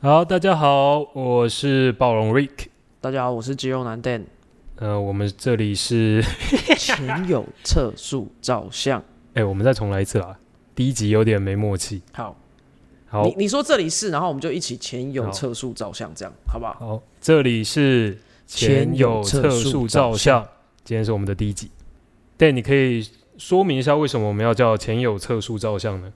[0.00, 2.68] 好，大家好，我是暴龙 Rick。
[3.00, 4.22] 大家好，我是肌肉男 Dan。
[4.76, 6.22] 呃，我们这里是
[6.78, 9.02] 前有测速照相。
[9.34, 10.38] 哎、我们再重来一次啦。
[10.76, 12.00] 第一集有点没默契。
[12.12, 12.36] 好，
[13.08, 16.74] 好你你说这里是，然后我们就一起前有好测速照相，这样好不好？
[16.78, 20.46] 好，这里是前有测速照相，
[20.84, 21.72] 今天是我们的第一集。
[22.38, 23.04] Dan，你可以
[23.36, 26.12] 说明一下为什么我们要叫前有测速照相呢？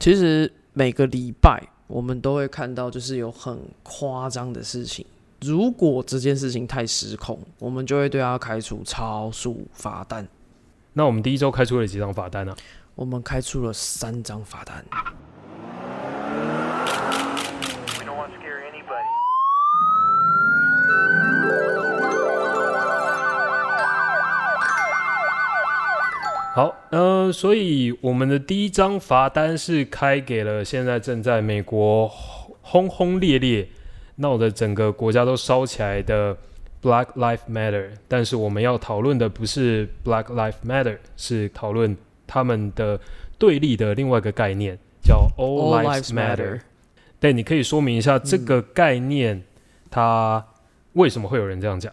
[0.00, 5.04] 其实每个礼拜我们都会看到，就是有很夸张的事情。
[5.42, 10.26] 如果这件事情太失控，我们就会对他开出超速罚单。
[10.94, 12.56] 那我们第一周开出了几张罚单啊？
[12.94, 14.82] 我们开出了三张罚单。
[26.54, 32.06] 好，呃，所以我们的第一张罚单是开给了现在正在美国
[32.60, 33.66] 轰轰烈烈
[34.16, 36.36] 闹得整个国家都烧起来的
[36.82, 43.00] Black Lives Matter，但是我们要讨论的不是 Black Lives Matter，是讨论他们的
[43.38, 46.60] 对立的另外一个概念，叫 All, Lives matter。
[47.18, 49.42] 对，你可以说明一下这个概念，
[49.90, 50.44] 它
[50.92, 51.90] 为什么会有人这样讲？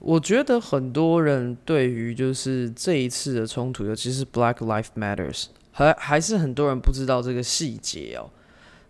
[0.00, 8.30] 我觉得很多人对于就是这一次的冲突，尤其是 Black Lives Matters，还还是很多人不知道这个细节哦。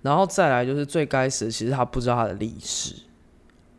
[0.03, 2.95] 然后再来就是最开始，其实他不知道他的历史，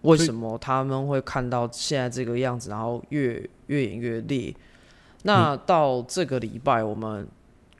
[0.01, 4.53] 为什么他们会看到现在这个样子，然后越越演越烈。
[5.23, 7.27] 那到这个礼拜我们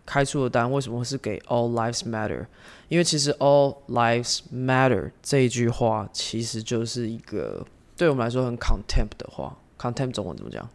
[0.05, 2.45] 开出的单，为什么是给 All Lives Matter？
[2.87, 7.65] 因为其实 All Lives Matter 这一句话，其实就是一个
[7.99, 10.65] 对我们来说很 contempt 的话，contempt 中文怎么讲？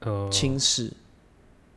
[0.00, 0.92] 呃，轻视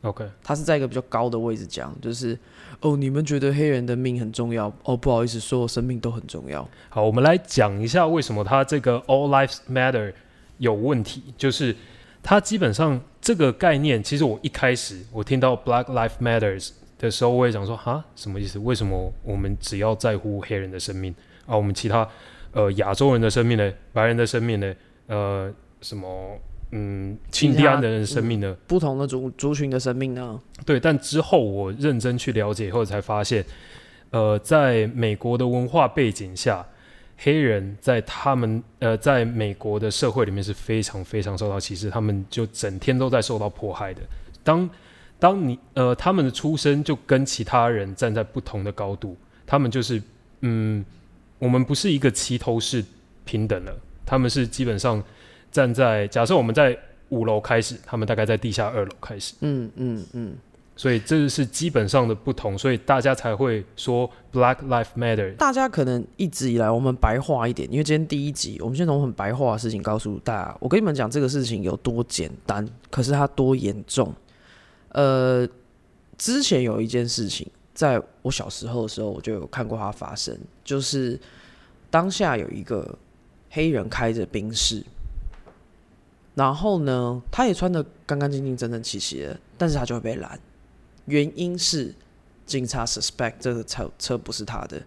[0.02, 2.38] ，，OK，他是在一个比较高的位置讲，就是
[2.80, 6.68] 哦，你们觉得黑人的命很重要，哦，不好意思，所有生命都很重要。
[6.90, 10.12] 好，我们来讲一下为什么他这个 All Lives Matter
[10.58, 11.74] 有问题，就是
[12.22, 18.58] 他基本上这个概念，其实我一开始我听到 Black Lives Matters 的时候，我也想说，哈，什么意思？
[18.58, 21.14] 为什么我们只要在乎黑人的生命
[21.46, 21.56] 啊？
[21.56, 22.06] 我们其他
[22.52, 23.72] 呃亚洲人的生命呢？
[23.92, 24.74] 白人的生命呢？
[25.06, 26.38] 呃，什么
[26.70, 28.56] 嗯，印第安人的生命呢？
[28.66, 30.40] 不同的族族群的生命呢？
[30.64, 33.44] 对，但之后我认真去了解以后才发现，
[34.10, 36.66] 呃，在美国的文化背景下，
[37.18, 44.00] 黑人在他们呃在美国的社会里面是非常非常受到歧视，他们就整天都在受到迫害的。
[44.42, 44.68] 当
[45.18, 50.02] 当你呃他们的出生就跟其他人站在不同的高度，他们就是
[50.40, 50.82] 嗯，
[51.42, 52.84] 我们不是一个齐头式
[53.24, 53.76] 平等了，
[54.06, 55.02] 他们是基本上
[55.50, 59.34] 站在假设我们在五楼开始，他们大概在地下二楼开始。
[59.40, 60.36] 嗯嗯嗯，
[60.76, 65.34] 所以这是基本上的不同，所以大家才会说 Black Life Matter。
[65.34, 70.56] 大家可能一直以来我们白话一点，因为今天第一集，我们先从很白话的事情告诉大家。
[70.60, 74.14] 我跟你们讲这个事情有多简单，可是它多严重。
[74.90, 75.44] 呃，
[76.16, 81.20] 之前有一件事情，在我小时候的时候，我就有看过它发生，就是
[81.90, 82.98] 当下有一个
[83.50, 84.82] 黑人开着宾士，
[86.34, 90.38] 然后呢，他也穿的干干净净、整整齐齐的，但是他就会被拦，
[91.06, 91.94] 原因是
[92.46, 94.82] 警察 suspect 这个车车不是他的，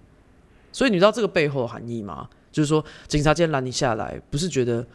[0.72, 2.29] 所以你知道这个背后的含义吗？
[2.52, 4.85] 就是说，警察今天拦你下来，不是觉得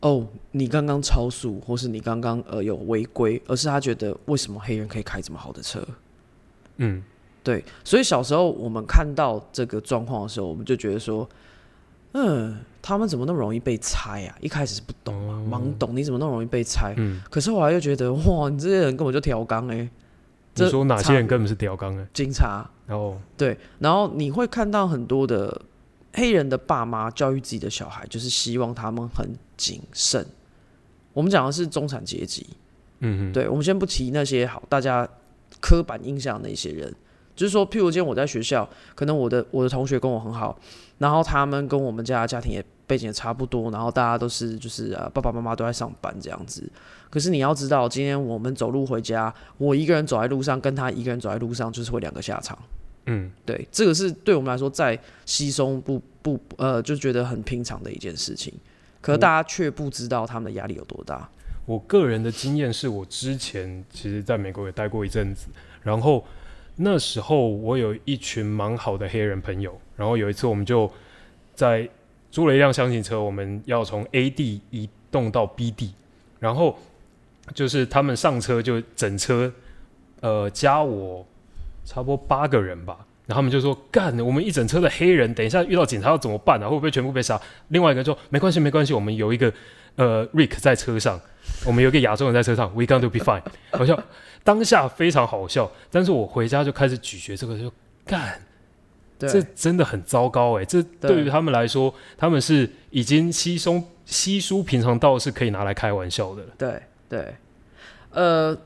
[0.00, 5.86] 哦你刚刚超速，或是你刚刚呃有违规，而是他觉得为什么黑人可以开这么好的车？
[6.78, 7.04] 嗯，
[7.42, 11.28] 对，所以小时候我们看到这个状况的时候，我们就觉得说，
[12.12, 14.36] 嗯，他们怎么那么容易被猜啊？
[14.40, 16.94] 一开始是不懂啊，懵懂，你怎么那么容易被猜？
[16.98, 19.88] 嗯，可是后来又觉得，哇，你这些人根本就调缸哎、
[20.54, 22.06] 这你说哪些人根本是屌刚呢？
[22.12, 25.62] 警察然后，对，然后你会看到很多的
[26.12, 30.26] 黑人的爸妈教育自己的小孩，就是希望他们很谨慎。
[31.12, 32.46] 我们讲的是中产阶级，
[32.98, 35.08] 嗯嗯，对，我们先不提那些好大家
[35.60, 36.92] 刻板印象的那些人，
[37.40, 40.54] 就是说，譬如今天我在学校，可能我的我的同学跟我很好，
[40.98, 46.70] 然后他们跟我们家的家庭也背景也差不多，然后大家都是就是呃爸爸妈妈都在上班这样子。
[47.08, 52.58] 可是你要知道，今天我们走路回家，我一个人走在路上，跟他一个人走在路上，就是会两个下场。
[53.06, 58.52] 嗯，对，这个是对我们来说再稀松不不呃，就觉得很平常的一件事情。
[59.00, 61.26] 可是大家却不知道他们的压力有多大。
[61.64, 65.46] 我个人的经验是我之前其实在美国也待过一阵子，
[65.82, 66.22] 然后
[66.82, 70.90] 那时候我有一群蛮好的黑人朋友，然后有一次我们就
[71.54, 71.86] 在
[72.30, 75.92] 租了一辆厢型车，我们要从 A 地移动到 B 地，
[76.38, 76.78] 然后
[77.54, 79.52] 就是他们上车就整车
[80.20, 81.26] 呃加我
[81.84, 82.96] 差不多八个人吧，
[83.26, 86.66] 然后他们就说：“干，我们一整车的黑人，等一下遇到警察要怎么办啊？
[86.66, 87.38] 会不会全部被杀？”
[87.68, 89.52] 另外一个说：“没关系，没关系，我们有一个
[89.96, 91.20] 呃 Rick 在车上，
[91.66, 93.42] 我们有一个亚洲人在车上，We gonna be fine。”
[93.72, 94.02] 好笑，
[94.42, 97.72] 当下非常好笑，但是我回家就开始咀嚼这个，就
[98.04, 98.40] 干，
[99.18, 106.48] 这真的很糟糕哎、这对对于他们来说，他们是已经稀松稀疏平常到是可以拿来开玩笑的了。
[106.56, 107.34] 对对，
[108.10, 108.56] 呃，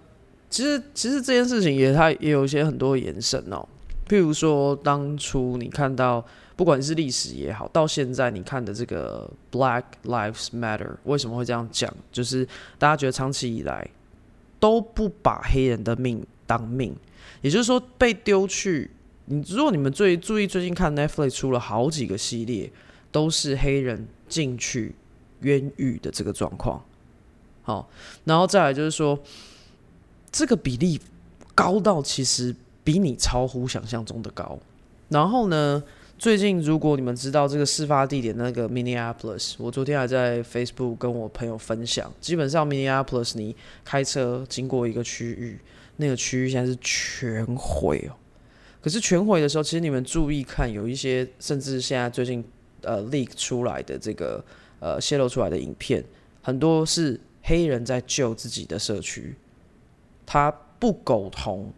[0.48, 3.66] 其实其实这件事情也它也有一些很多延伸哦，
[4.08, 6.24] 譬如说当初你看到。
[6.56, 11.92] 不管是历史也好，到现在你看的这个 Black Lives Matter 为什么会这样讲？
[12.12, 12.46] 就是
[12.78, 13.84] 大家觉得长期以来
[14.64, 16.96] 都不把黑人的命当命，
[17.42, 18.90] 也就是说被丢去。
[19.26, 22.72] 你如果你们最注意最近看 Netflix 出了好几个系列，
[23.12, 24.94] 都是黑人进去
[25.40, 26.82] 冤狱的这个状况。
[27.62, 27.90] 好，
[28.24, 29.18] 然后再来就是说，
[30.32, 30.98] 这个比例
[31.54, 34.58] 高到其实比你超乎想象中的高。
[35.10, 35.82] 然后呢，
[36.16, 45.58] 最近如果你们知道这个事发地点那个 Minneapolis，我昨天还在 Facebook 跟我朋友分享，基本上 Minneapolis 你开车经过一个区域，
[45.96, 48.14] 那个区域现在是全毁哦。
[48.80, 52.42] 可是全毁的时候，其实你们注意看，有一些甚至现在最近
[52.82, 54.42] 呃 leak 出来的这个
[54.78, 56.02] 呃泄露出来的影片，
[56.42, 59.34] 很多是黑人在救自己的社区，
[60.24, 61.72] 他不苟同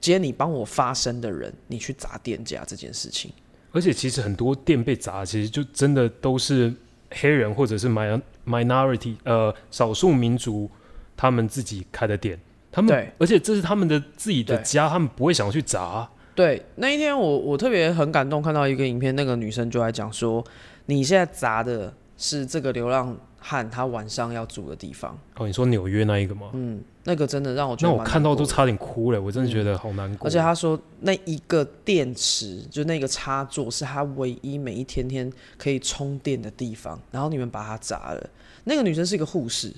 [0.00, 3.32] 今天你帮我发声的人，你去砸店家这件事情。
[3.78, 6.74] 而且其实很多店被砸，其实就真的都是
[7.12, 10.68] 黑人或者是 min minority 呃少数民族
[11.16, 12.36] 他们自己开的店，
[12.72, 13.08] 他们对。
[13.18, 16.10] 而且这是他们的自己的家，他们不会想要去砸。
[16.34, 20.44] 对，那一天我我特别很感动，看到一个影片，那个女生就在讲说，
[20.86, 23.16] 你现在砸的是这个流浪
[23.48, 26.50] 汉他晚上要住的地方，哦，你说纽约那一个吗？
[26.52, 30.28] 嗯，那个真的让我觉得那我看到都差点哭了，我真的觉得好难过。
[30.28, 38.30] 而且他说那一个电池，就那个插座是他唯一每一天天可以充电的地方，然后你们把它砸了。
[38.64, 39.72] 那个女生是一个护士，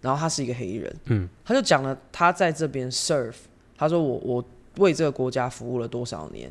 [0.00, 3.34] 然后她是一个黑人，嗯，他就讲了他在这边 serve，
[3.76, 4.44] 他说我我
[4.76, 6.48] 为这个国家服务了多少年。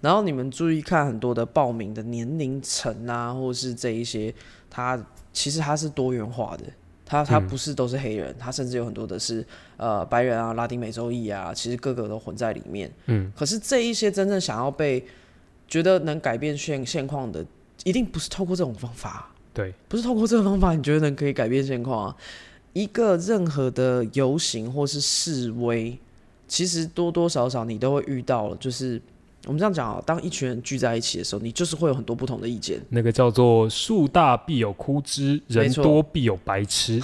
[0.00, 4.34] 然后你们注意看很多的报名的年龄层啊，或是这一些，
[4.68, 4.98] 它
[5.32, 6.64] 其实它是多元化的，
[7.04, 9.44] 他他嗯不是都是黑人，它甚至有很多的是
[9.76, 12.90] 呃白人啊、拉丁美洲裔啊，其实各个都混在里面。
[13.06, 15.04] 嗯，可是这一些真正想要被
[15.68, 17.44] 觉得能改变现现况的，
[17.84, 22.16] 一定不是透过这种方法，对，不是透过这个方法，你觉得能可以改变现况啊？
[22.72, 25.98] 一个任何的游行或是示威，
[26.46, 29.02] 其实多多少少你都会遇到了，就是
[29.46, 32.80] 我们这样讲啊，当一群人聚在一起的时候，你就是会有很多不同的意见。
[32.90, 37.00] 那个叫做树大必有枯枝，人多必有白痴。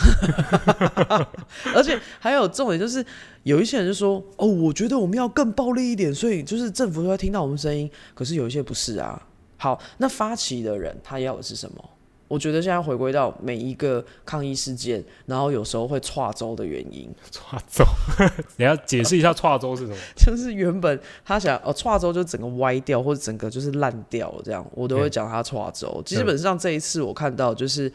[1.75, 3.05] 而且还有重点就是，
[3.45, 9.21] 有一些人就说：“哦，我觉得我们要更暴力一点，所以就是政府都要听到我们声音。”可是有一些不是啊。
[9.57, 11.91] 好，那发起的人他要的是什么？
[12.29, 17.09] 我觉得现在回归到每一个抗议事件，然后有时候会岔州的原因，
[17.39, 17.85] 跨州，
[18.57, 19.97] 你要解释一下跨州是什么？
[20.17, 26.03] 就是原本他想哦岔州就整个歪掉，或者整个就是烂掉了这样，我都会讲他岔州。
[26.05, 27.93] 基本上这一次我看到就是。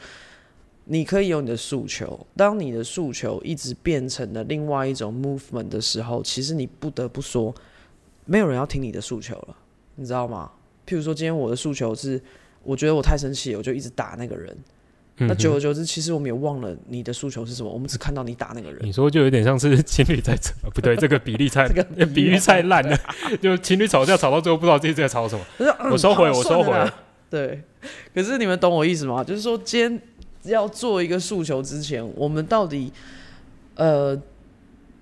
[0.85, 7.53] 你可以有你的诉求，当你的诉求一直变成了另外一种 movement 的时候，其实你不得不说，
[8.25, 9.55] 没有人要听你的诉求了，
[9.95, 10.51] 你知道吗？
[10.85, 12.21] 譬如说，今天我的诉求是，
[12.63, 14.55] 我觉得我太生气了，我就一直打那个人。
[15.17, 18.79] 那久而久之，其实我们也忘了你的诉求是什么，我们只看到你打那个人。
[18.81, 22.97] 你说就有点像是情侣在吵，不对，这个比例太这个比喻太 烂了，
[23.39, 25.45] 就情侣吵架吵到最后不知道自己在吵什么。
[25.59, 26.91] 我说嗯我收回我收回
[27.29, 27.61] 对，
[28.15, 29.23] 可是你们懂我意思吗？
[29.23, 30.01] 就是说，今天
[30.43, 32.91] 要做一个诉求之前，我们到底，
[33.75, 34.19] 呃，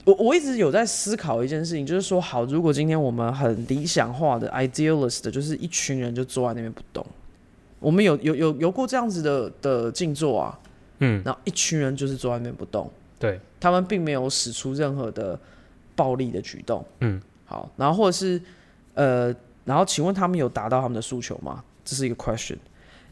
[0.03, 7.05] 我我一直有在思考一件事情，就是说，好，如果今天我们很理想化的 idealist 的，就是一群人就坐在那边不动，
[7.79, 10.59] 我们有有有有过这样子的的静坐啊，
[11.00, 15.39] 嗯，然后一群人就是坐在那边不动，对，他们并没有使出任何的
[15.95, 16.86] 暴力的举动。
[17.00, 18.41] 嗯，好，然后或者是
[18.93, 19.33] 呃，
[19.65, 21.63] 然后请问他们有达到他们的诉求吗？
[21.86, 22.57] 这是一个 question。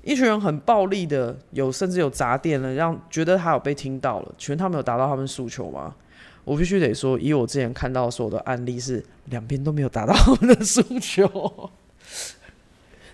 [0.04, 5.96] 一群人很暴力的，有甚至有砸店了，让觉得他有被听到了，请问他们有达到他们诉求吗？
[6.46, 11.26] 我必须得说，以我之前看到所有的案例是，两边都没有达到他们的诉求。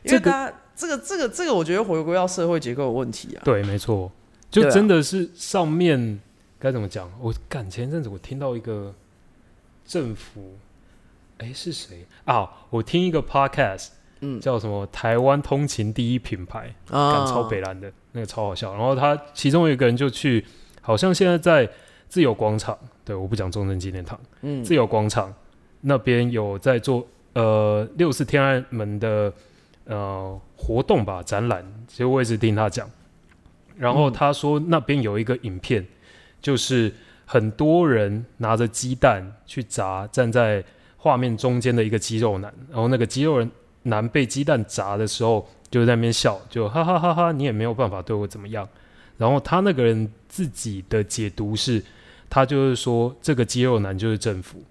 [0.03, 3.41] 因这个为大家这个这个这个，我觉得回归到社会结构的问题啊。
[3.43, 4.11] 对，没错，
[4.49, 6.19] 就真的是上面
[6.59, 7.11] 该怎么讲？
[7.19, 8.93] 我感前一阵子我听到一个
[9.85, 10.55] 政府，
[11.37, 12.49] 哎是谁啊？
[12.69, 13.89] 我听一个 podcast，
[14.21, 18.73] 嗯叫什么台湾通勤第一品牌，干啊超北蓝的那个超好笑。
[18.73, 20.45] 然后他其中有一个人就去，
[20.81, 21.69] 好像现在在
[22.07, 25.33] 自由广场，对，我不讲中正纪念堂，嗯自由广场
[25.81, 29.33] 那边有在做呃六四天安门的
[29.85, 32.89] 呃活动吧展览，其实我也是听他讲，
[33.75, 34.13] 然后嗯。
[34.13, 35.85] 他说那边有一个影片，
[36.41, 36.93] 就是
[37.25, 40.63] 很多人拿着鸡蛋去砸站在
[40.95, 43.51] 画面中间的一个肌肉男，然后那个肌肉人
[43.83, 48.65] 男被鸡蛋砸的时候就在那边笑，就哈哈哈哈，你也没有办法对我怎么样。
[49.17, 51.83] 然后他那个人自己的解读是，
[52.29, 54.63] 他就是说这个肌肉男就是政府，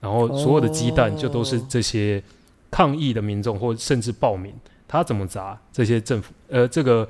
[0.00, 2.22] 然后所有的鸡蛋就都是这些
[2.70, 4.52] 抗议的民众或甚至暴民，
[4.86, 7.08] 他怎么砸这些政府呃这个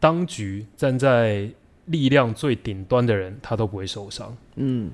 [0.00, 1.48] 当局站在
[1.86, 4.36] 力量最顶端的人，他都不会受伤。
[4.56, 4.90] 嗯，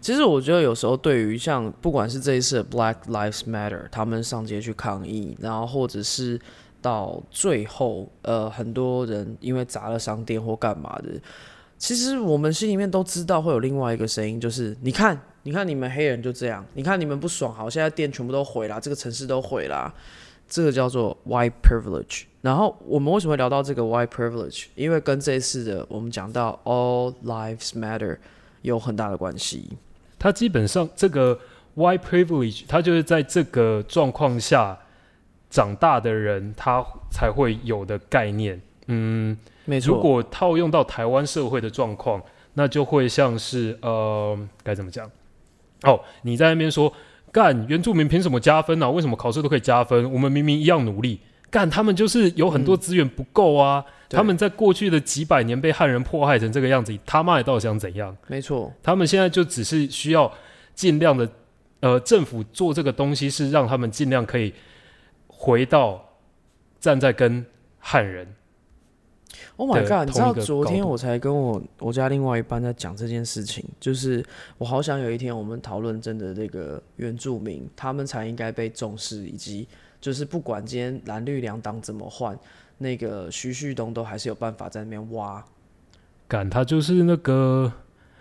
[0.00, 6.40] 其实我觉得有时候对于像不管是这一次的 Black Lives Matter，他们上街去抗议，然后或者是
[6.82, 11.20] 到最后，呃，很多人因为砸了商店或干嘛的，
[11.78, 19.94] 其实我们心里面都知道会有另外一个声音，就是你看，你看你们黑人就这样，你看你们不爽，好，现在店全部都毁了，这个城市都毁了，
[20.48, 22.24] 这个叫做 white privilege。
[22.40, 24.64] 然后我们为什么会聊到这个 white privilege？
[24.74, 28.18] 因为跟这一次的我们讲到 all lives matter
[28.62, 29.68] 有很大的关系。
[30.18, 31.38] 它基本上这个
[31.76, 34.76] white privilege，它就是在这个状况下
[35.48, 38.60] 长大的人，他才会有的概念。
[38.88, 42.20] 嗯，没错，如果套用到台湾社会的状况，
[42.54, 45.08] 那就会像是呃，该怎么讲？
[45.82, 46.92] 哦，你在那边说
[47.32, 50.10] 干原住民凭什么加分呢、为什么考试都可以加分？
[50.12, 53.84] 我们明明一样努力，干他们就是有很多资源不够啊。
[54.08, 58.16] 对他们在过去的几百年被汉人迫害成这个样子，他妈的到底想怎样？
[58.28, 60.32] 没错，他们现在就只是需要
[60.74, 61.28] 尽量的，
[61.80, 64.54] 呃，政府做这个东西是让他们尽量可以
[65.26, 66.00] 回到
[66.78, 67.44] 站在跟
[67.80, 68.26] 汉人
[69.56, 70.06] Oh my god！
[70.06, 74.24] 你知道昨天我才跟我我家另外一半在讲这件事情，就是
[74.58, 79.66] 我好想有一天我们讨论真的这个原住民，他们才应该被重视，以及
[80.00, 82.38] 就是不管今天蓝绿两党怎么换，
[82.78, 85.42] 那个徐旭东都还是有办法在那边挖，
[86.28, 87.72] 敢，他就是那个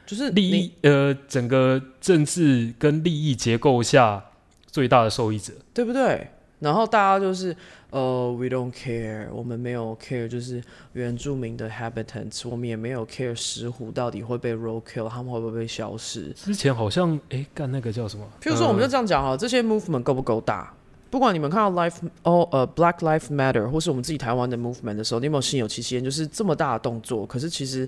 [0.05, 4.23] 就是利你益呃整个政治跟利益结构下
[4.67, 5.53] 最大的受益者。
[5.73, 6.29] 对不对？
[6.65, 7.55] 然后大家就是
[7.91, 10.59] 呃，we don't care，我们没有 care，就是
[10.93, 16.33] 原住民的 habitants，我们也没有 care 石虎到底会被 roll kill，他们会不会被消失？
[16.33, 18.25] 之前好像诶，干那个叫什么？
[18.41, 20.73] 譬如说，我们就呃这样讲哈，这些 movement 够不够大？
[21.11, 26.03] 不管你们看到 life 哦呃 Black Life Matter，或是我们自己台湾的 movement 的时候，你有没有心有戚戚焉？
[26.03, 27.87] 就是这么大的动作，可是其实，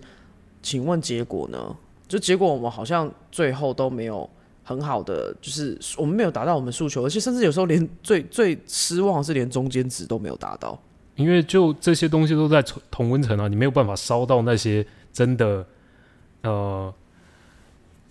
[0.62, 1.76] 请问结果呢？
[2.08, 4.30] 就结果我们好像最后都没有
[4.68, 10.78] 很好的，就是我们没有达到我们诉求，而且甚至有时候连最最失望是连中间值都没有达到。
[11.16, 15.66] 因为就这些东西都在同温层啊，你没有办法烧到那些真的
[16.42, 16.94] 呃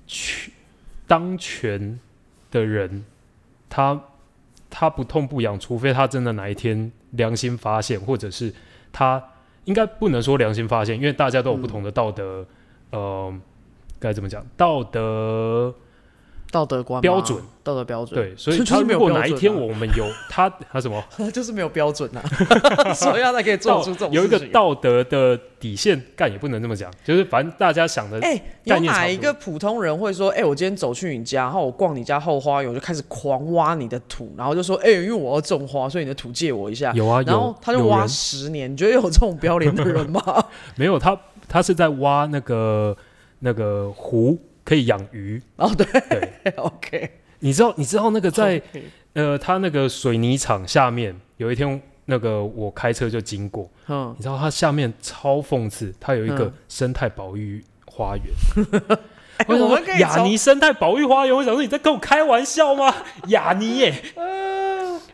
[0.07, 0.51] 权
[1.07, 2.01] 当权
[2.51, 3.05] 的人，
[3.69, 4.01] 他
[4.71, 8.51] 他不痛不痒，除非他真的哪一天良心发现，或者是
[8.91, 9.23] 他
[9.67, 12.47] 应该不能说良心发现，因为大家都有不同的道德，
[12.93, 13.33] 呃，
[14.01, 14.43] 该怎么讲？
[14.57, 15.75] 道德
[16.57, 17.03] 道德观吗？
[17.03, 19.21] 标准，道德标准，对，所以 就是他如果没有标准啊。
[19.21, 21.05] 哪一天我们有 他他什么？
[21.31, 22.23] 就是没有标准啊，
[22.95, 36.93] 所以他才可以做出这种有一个道德的底线，干也不能这么讲，就是反正大家想的，哎、有哪一个普通人会说，哎、我今天走去你家，然后我逛你家后花园，我就开始狂挖你的土，然后就说，哎、因为我要种花，所以你的土借我一下。
[36.95, 40.23] 有啊，然后他就挖十年，你觉得有这种不要脸的人吗？
[40.77, 42.97] 没有他他是在挖那个
[43.41, 48.61] 那个湖可以养鱼，哦，对对，， OK，你知道你知道那个在
[49.15, 56.53] 呃他那个水泥厂下面有一天那个我开车就经过，嗯，你知道它下面超讽刺，它有一个嗯。
[56.69, 58.25] 生态保育花园。
[59.39, 62.95] 哎我们可以雅尼生态保育花园，我想说你在跟我开玩笑吗？
[63.29, 64.03] 雅尼耶，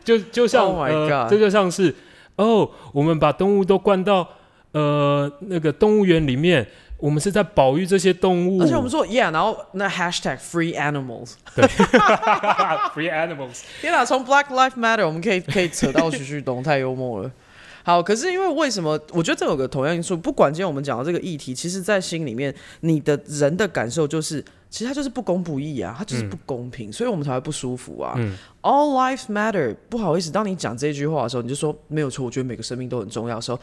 [0.03, 1.93] 就就像、Oh 这就像是
[2.37, 4.29] 哦，我们把动物都灌到
[4.71, 6.65] 呃那个动物园里面，
[7.03, 11.65] 我们是在保育这些动物，而且我们说 Yeah，然后那 Hashtag Free Animals，对
[12.95, 17.29] free animals，天哪，从 Black Life Matter 我们可以可以扯到徐旭东，太幽默了。
[17.83, 18.97] 好，可是因为为什么？
[19.11, 28.13] 我觉得这有个同样因素，不管今天我们讲到这个议题，其实在心里面，你的人的感受就是，其实它就是不公不义啊，它就是不公平，所以我们才会不舒服啊。
[28.15, 33.59] 嗯 All lives matter，不好意思，当你讲这句话的时候，你就说没有错，我觉得每个生命都很重要的时候，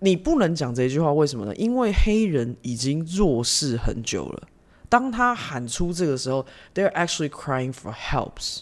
[0.00, 1.54] 你不能讲这句话，为什么呢？
[1.56, 4.48] 因为黑人已经弱势很久了。
[4.88, 8.60] 当他喊出这个时候，they're actually crying for helps。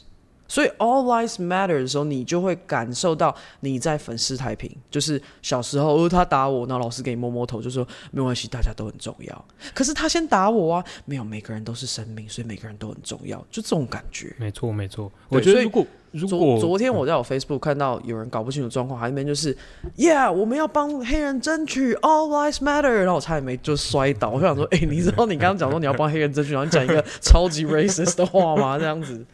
[0.55, 9.45] 所以 All Lives Matter 的时候，你就会感受到你在粉饰太平，就是小时候，哦，他打我，那老师给你摸摸头，就说没关系，大家都很重要。
[9.75, 14.33] 可是他先打我啊，没有，每个人都是生命，所以每个人都很重要，就这种感觉。
[14.39, 15.11] 没错没错。
[15.29, 19.53] 我觉得如果如昨果昨天我在我 Facebook 看到有人搞不清楚状况，他那边就是
[19.97, 28.79] ，Yeah，我们要帮黑人争取，All Lives Matter，然后我差点没就摔倒，我想说，哎、你知道你刚刚讲说你要帮黑人争取，然后你讲一个超级 racist 的话吗？
[28.79, 29.27] 这样子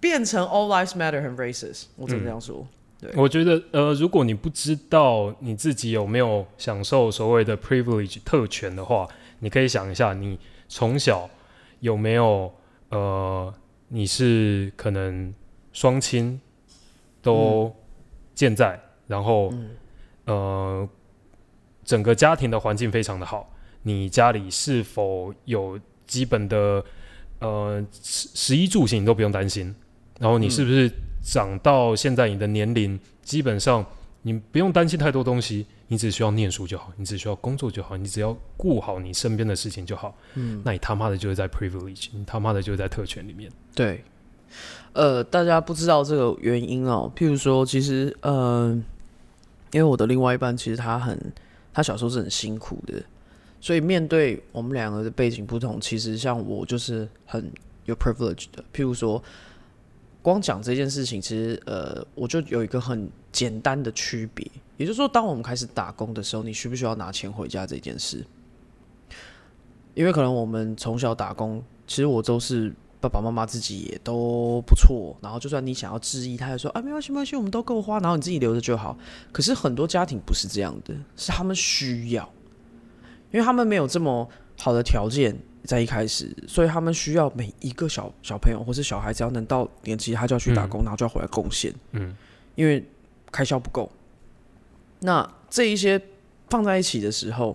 [0.00, 2.66] 变成 All Lives Matter 很 racist，我只能这样说。
[3.00, 3.10] 对。
[3.16, 9.08] 我觉得，呃，如果你不知道你自己有没有享受所谓的 privilege 特权的话，
[9.40, 10.38] 你可以想一下，你
[10.68, 11.28] 从小
[11.80, 12.52] 有没有，
[12.88, 13.54] 呃，
[13.88, 15.32] 你是可能
[15.72, 16.40] 双亲
[17.22, 17.72] 都
[18.34, 19.52] 健在，然后，
[20.24, 20.88] 呃，
[21.84, 23.52] 整个家庭的环境非常的好，
[23.82, 26.84] 你家里是否有基本的，
[27.38, 29.72] 呃，食食衣住行你都不用担心，
[30.18, 30.90] 然后你是不是
[31.22, 33.84] 长到现在你的年龄，基本上
[34.22, 40.16] 你不用担心太多东西，你只需要念书就好，你只需要工作就好，你只要顾好你身边的事情就好。
[40.34, 43.50] 嗯，那你他妈的就是在 privilege，你他妈的就是在特权里面。
[43.74, 44.02] 对，
[44.92, 47.10] 呃，大家不知道这个原因哦。
[47.16, 48.70] 譬如说，其实，呃，
[49.72, 51.16] 因为我的另外一半其实他很，
[51.72, 53.00] 他小时候是很辛苦的，
[53.60, 57.50] 所以面对我们两个的背景不同，其实像我就是很
[57.84, 58.64] 有 privilege 的。
[58.74, 59.22] 譬如说，
[60.28, 68.24] 光讲这件事情，其实呃，我就有一个很简单的区别，也就是说，当我们开始打工的时候，你需不需要拿钱回家这件事？
[69.94, 78.96] 因为可能我们从小打工，其实我都是爸爸妈妈自己也都不错，然后就算你想要质疑，他也说啊没关系没关系，我们都够花，然后你自己留着就好。
[79.32, 82.30] 可是很多家庭不是这样的，是他们需要，
[83.32, 85.36] 因为他们没有这么好的条件
[85.68, 92.16] 在一开始，所以他们需要每一个小小朋友或是小孩，只要能到年纪，他就要去打工，然后就要回来贡献，嗯，
[92.54, 92.82] 因为
[93.30, 93.92] 开销不够。
[95.00, 96.00] 那这一些
[96.48, 97.54] 放在一起的时候，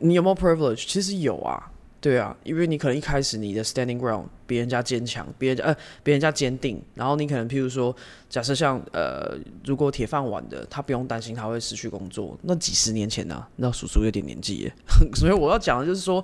[0.00, 0.84] 你有没有 privilege？
[0.86, 7.96] 其实有啊，对啊，因为你可能一开始你的 standing ground 比人家坚强，别人家呃别人家坚定，然后你可能譬如说，
[8.28, 14.74] 假设像呃，如果铁饭碗的，他不用担心他会失去工作，那几十年前呢、啊，那叔叔有点年纪耶，
[15.16, 16.22] 所以我要讲的就是说。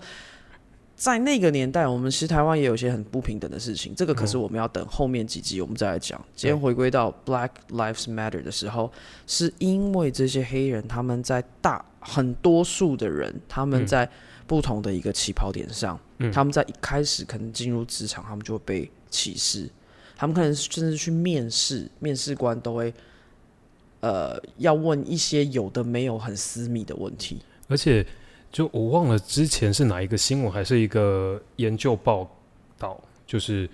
[1.01, 6.23] 在那个年代，我们其实台湾也有一些很不平等的事情，这个可是我们要等后面几集我们再来讲。
[6.37, 8.93] 今天回归到 Black Lives Matter 的时候，
[9.27, 14.07] 是因为这些黑人他们在大很多数的人，他们嗯在
[14.47, 19.71] 不同的一个起跑点上，嗯他们在一开始可能进入职场，他们就会被歧视，
[20.19, 22.93] 他们可能甚至去面试，面试官都会
[24.01, 27.41] 呃要问一些有的没有很私密的问题。
[27.69, 28.07] 而且
[28.53, 32.29] 就我忘了之前是哪一个新闻，还是一个研究报
[32.79, 33.69] 道，就是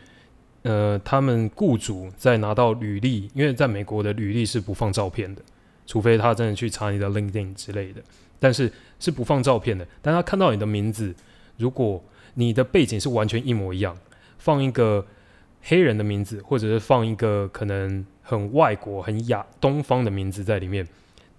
[0.63, 5.41] 呃，他们雇主在拿到履历，因为在美国的履历是不放照片的，
[5.87, 8.03] 除非他真的去查你的 LinkedIn 之类的，
[8.39, 9.87] 但是是不放照片的。
[10.03, 11.15] 但他看到你的名字，
[11.57, 12.03] 如果
[12.35, 13.97] 你的背景是完全一模一样，
[14.37, 15.07] 放一个
[15.63, 20.87] 黑人的名字，或者是放一个可能很外国、很亚东方的名字在里面，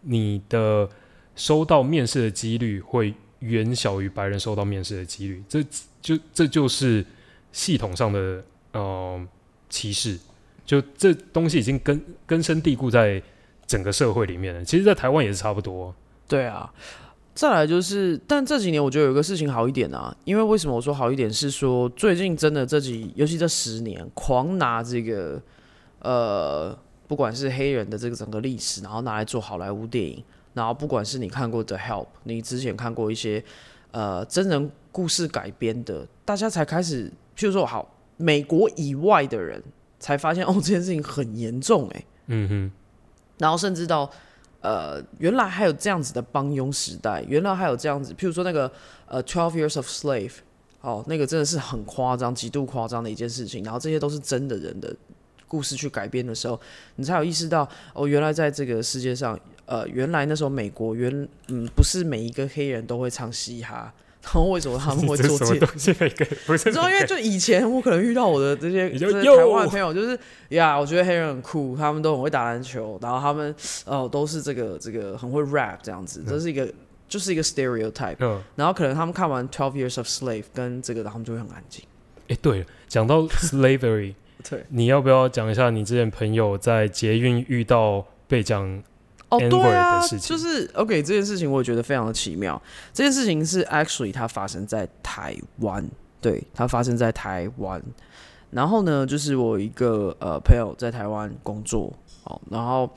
[0.01, 0.89] 你的
[1.35, 5.63] 收到面试的几率会远小于白人收到面试的几率，这
[6.01, 7.05] 就这就是
[7.51, 9.27] 系统上的呃
[9.69, 10.17] 歧视，
[10.65, 13.21] 就这东西已经根根深蒂固在
[13.65, 14.63] 整个社会里面了。
[14.63, 15.93] 其实，在台湾也是差不多。
[16.27, 16.73] 对啊，
[17.35, 25.41] 再来就是，但这几年我觉得有个事情好一点啊，因为为什么我说好一点是说最近真的这几，尤其这十年狂拿这个
[25.99, 30.23] 呃，不管是黑人的这个整个历史，然后拿来做好莱坞电影，
[30.57, 33.43] 然后不管是你看过的《Help》，你之前看过一些
[33.91, 39.63] 呃真人故事改编的，大家才开始，譬如说好美国以外的人
[39.99, 42.71] 才发现哦，这件事情很严重哎、嗯哼，
[43.37, 44.09] 然后甚至到
[44.61, 48.69] 呃，原来还有这样子的帮佣时代，原来还有这样子，譬如说那个
[49.05, 50.29] 呃《Twelve Years of Slave》，
[50.81, 53.63] 哦，那个真的是很夸张、极度夸张的一件事情。
[53.63, 54.93] 然后这些都是真的人的
[55.47, 56.59] 故事去改编的时候，
[56.95, 65.95] 你才有意识到哦，原来在这个世界上，呃，原来那时候美国原嗯不是每一个黑人都会唱嘻哈，然后为什么他们会做 这什么东西？
[65.99, 70.17] 每个不是 你知道，因为就以前我可能遇到我的这些就哟这些台湾的朋友，就是
[70.49, 73.53] 呀，我觉得黑人很酷，他们都很会打篮球，然后他们
[73.85, 76.67] 哦都是这个这个很会 rap 这样子，这是一个
[77.07, 78.15] 就是一个 stereotype。
[78.19, 81.83] 嗯，然后可能他们看完 Twelve Years of Slave 跟这个，然后他们就会很安静。
[82.29, 84.13] 哎，对了，讲到 slavery，
[84.49, 88.83] 对，你要不要讲一下你之前朋友在捷运遇到被讲
[89.29, 92.61] 哦对啊就是 OK 这件事情，我也觉得非常的奇妙。
[92.93, 95.85] 这件事情是 actually 它发生在台湾，
[96.21, 97.81] 对，它发生在台湾。
[98.49, 101.91] 然后呢，就是我一个呃朋友在台湾工作，
[102.23, 102.89] 哦，然后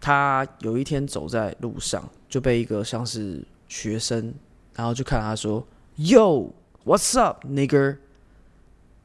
[0.00, 4.32] 他有一天走在路上，就被一个像是学生，
[4.76, 5.66] 然后就看他说
[5.98, 7.96] ，Yo，What's up, nigger？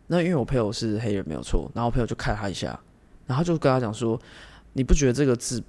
[0.05, 2.79] 那因为我朋友是黑人没有错，然后我朋友就看他一下，
[3.25, 4.19] 然后就跟他讲说，
[4.73, 5.63] 你不觉得这个字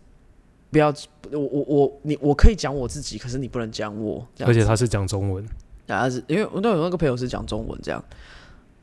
[0.75, 0.93] 不要
[1.31, 5.47] 我我我你我可以讲我自己，可是你不能讲我，而且他是讲中文，
[5.87, 8.05] 然后是因为我那有那个朋友是讲中文这样，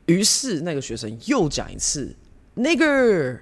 [0.06, 2.16] 于是那个学生又讲一次
[2.54, 3.36] 那个，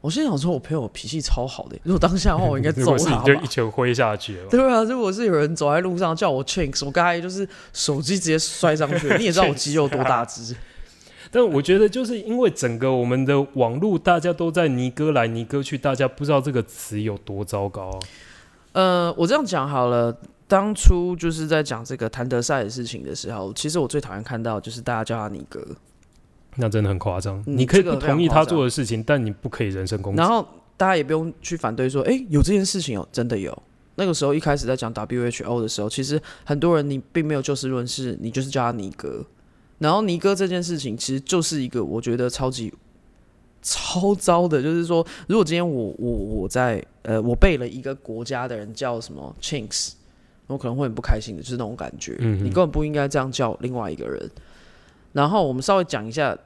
[0.00, 3.46] 我心想说，我朋友脾气超好的，如果当下的话，我应该揍他就一。
[3.46, 4.48] 拳挥下去了。
[4.48, 9.18] 对啊，如果是有人走在路上叫我 chinks，我刚才就是手机直接摔上去了。
[9.18, 10.56] 你也知道我 肌肉多大只，
[11.32, 17.98] 但我觉得就是因为整个我们的网络大家都在尼哥来尼哥去，大家不知道这个词有多糟糕啊。
[18.72, 20.16] 呃，我这样讲好了。
[20.48, 25.64] 当初就是在讲这个谭德赛的事情的时候，其实我最讨厌看到就是大家叫他尼哥，
[26.56, 27.38] 那真的很夸张。
[27.46, 30.28] 嗯你可以不同意他做的事情，但你不可以人身攻击然。
[30.28, 30.44] 后
[30.76, 33.56] 大家也不用去反对说，诶，有这件事情哦，真的有。
[33.94, 39.24] 那个时候一开始在讲 WHO 的时候，其实很多人你并没有就事论事，你就是叫他尼哥。
[39.80, 42.72] 然后尼哥这件事情其实就是一个我觉得超级
[43.62, 49.92] 超糟的，就是说，如果今天我我我在呃我被了一个国家的人叫什么 chinks，
[50.46, 52.16] 我可能会很不开心的，就是那种感觉。
[52.20, 54.30] 嗯你根本不应该这样叫另外一个人。
[55.12, 56.38] 然后我们稍微讲一下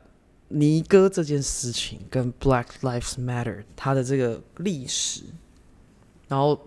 [0.48, 5.22] 尼哥这件事情跟 Black Lives Matter 它的这个历史，
[6.28, 6.58] 然后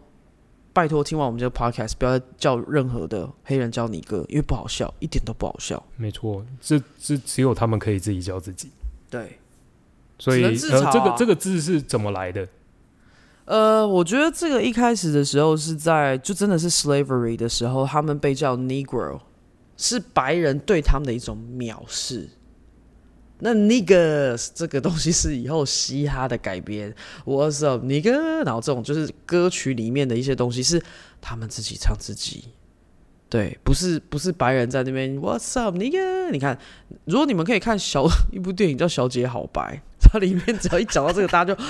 [0.77, 5.83] 拜托听完我们这个 podcast 不要再叫任何的黑人叫你哥，因为不好笑，一点都不好笑。
[5.95, 8.69] 没错，这这只有他们可以自己叫自己。
[9.09, 9.39] 对，
[10.19, 10.53] 所以呃，
[10.93, 12.47] 这个这个字是怎么来的？
[13.45, 19.21] 呃，我觉得这个一开始的时候是在就真的是 slavery 的时候，他们被叫 Negro，
[19.77, 22.29] 是白人对他们的一种藐视。
[23.39, 26.93] 那 niggas 这个东西是以后嘻哈的改编
[27.25, 28.43] ，What's up nigga？
[28.45, 30.81] 然后这种就是歌曲里面的一些东西是
[31.21, 32.45] 他们自己唱自己，
[33.29, 36.31] 对，不是不是白人在那边 What's up nigga？
[36.31, 36.57] 你看，
[37.05, 41.61] 如果你们可以看小一部电影叫《小姐好白》，它里面只要一讲到这个， 大家就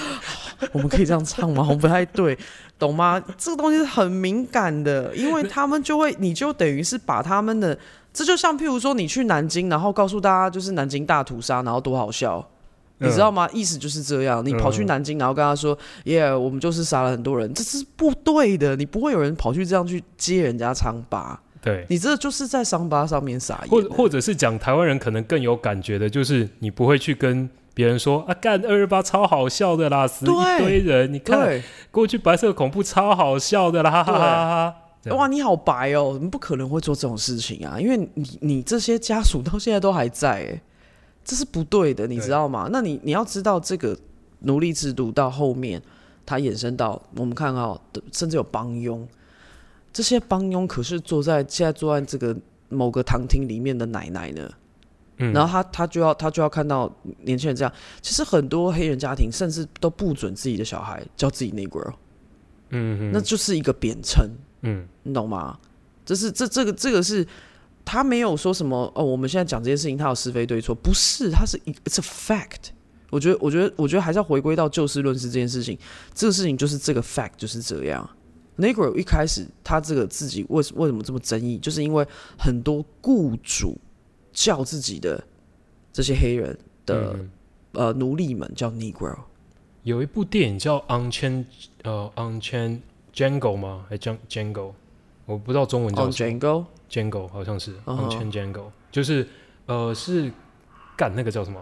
[0.72, 1.64] 我们可以这样唱吗？
[1.64, 2.38] 我们不太对，
[2.80, 3.22] 懂吗？
[3.38, 7.78] 这个东西是很敏感的，因为他们就会，你就等于是把他们的，
[8.18, 12.44] 这就像譬如说你去南京，然后告诉大家就是南京大屠杀，然后多好笑。
[12.98, 13.48] 你知道吗？
[13.54, 14.44] 意思就是这样。
[14.44, 18.76] 你跑去南京，然后跟他说：“耶，我们就是杀了很多人。”这是不对的。
[18.76, 23.90] 你不会有人跑去这样去揭人家伤疤，对，你这就是在伤疤上面撒或盐。
[23.92, 36.18] 或者是讲台湾人可能更有感觉的，就是你不会去跟别人说啊，干二二八超好笑的啦，死一堆人，你看对，过去白色恐怖超好笑的啦，哈哈哈哈哇，你好白哦！
[36.22, 40.62] 你不可能会做这种事情啊，因为你你这些家属到现在都还在，哎，
[41.24, 42.68] 这是不对的，你知道吗？
[42.72, 43.98] 那你你要知道，这个
[44.40, 45.82] 奴隶制度到后面，
[46.26, 49.08] 它衍生到我们看到的，甚至有帮佣，
[49.94, 52.36] 这些帮佣可是坐在现在坐在这个
[52.68, 54.50] 某个堂厅里面的奶奶呢。
[55.20, 56.88] 嗯然后他他就要他就要看到
[57.24, 61.94] 年轻人这样，其实很多黑人家庭甚至都不准自己的小孩叫自己 Negro，
[62.70, 64.30] 嗯嗯那就是一个贬称。
[64.62, 65.58] 嗯你懂吗？
[66.06, 67.26] 这是这这个这个是
[67.84, 72.70] 他没有说什么哦，我们现在讲这件事情，他有是非对错，不是，他是一 it's a fact。
[73.10, 75.78] 我觉得，我觉得，我觉得还是要回归到就事论事这件事情。
[76.14, 78.10] 这个事情就是这个 fact 就是这样。
[78.58, 82.06] Negro 一开始他这个自己为为什么这么争议，就是因为
[82.38, 83.78] 很多雇主
[84.34, 85.24] 叫自己的
[85.94, 87.30] 这些黑人的、嗯
[87.74, 89.16] 呃奴隶们叫 Negro。
[89.84, 91.46] 有一部电影叫《Unchained》
[91.84, 92.80] 呃，《Unchained
[93.18, 93.84] Django》吗？
[93.90, 94.72] 还是 Django Django？
[95.26, 96.40] 我不知道中文叫什么。
[96.40, 98.54] Django，Django 好像是《嗯哼 Unchained Django》，
[98.92, 99.28] 就是
[99.66, 100.32] 呃是
[100.96, 101.60] 干那个叫什么？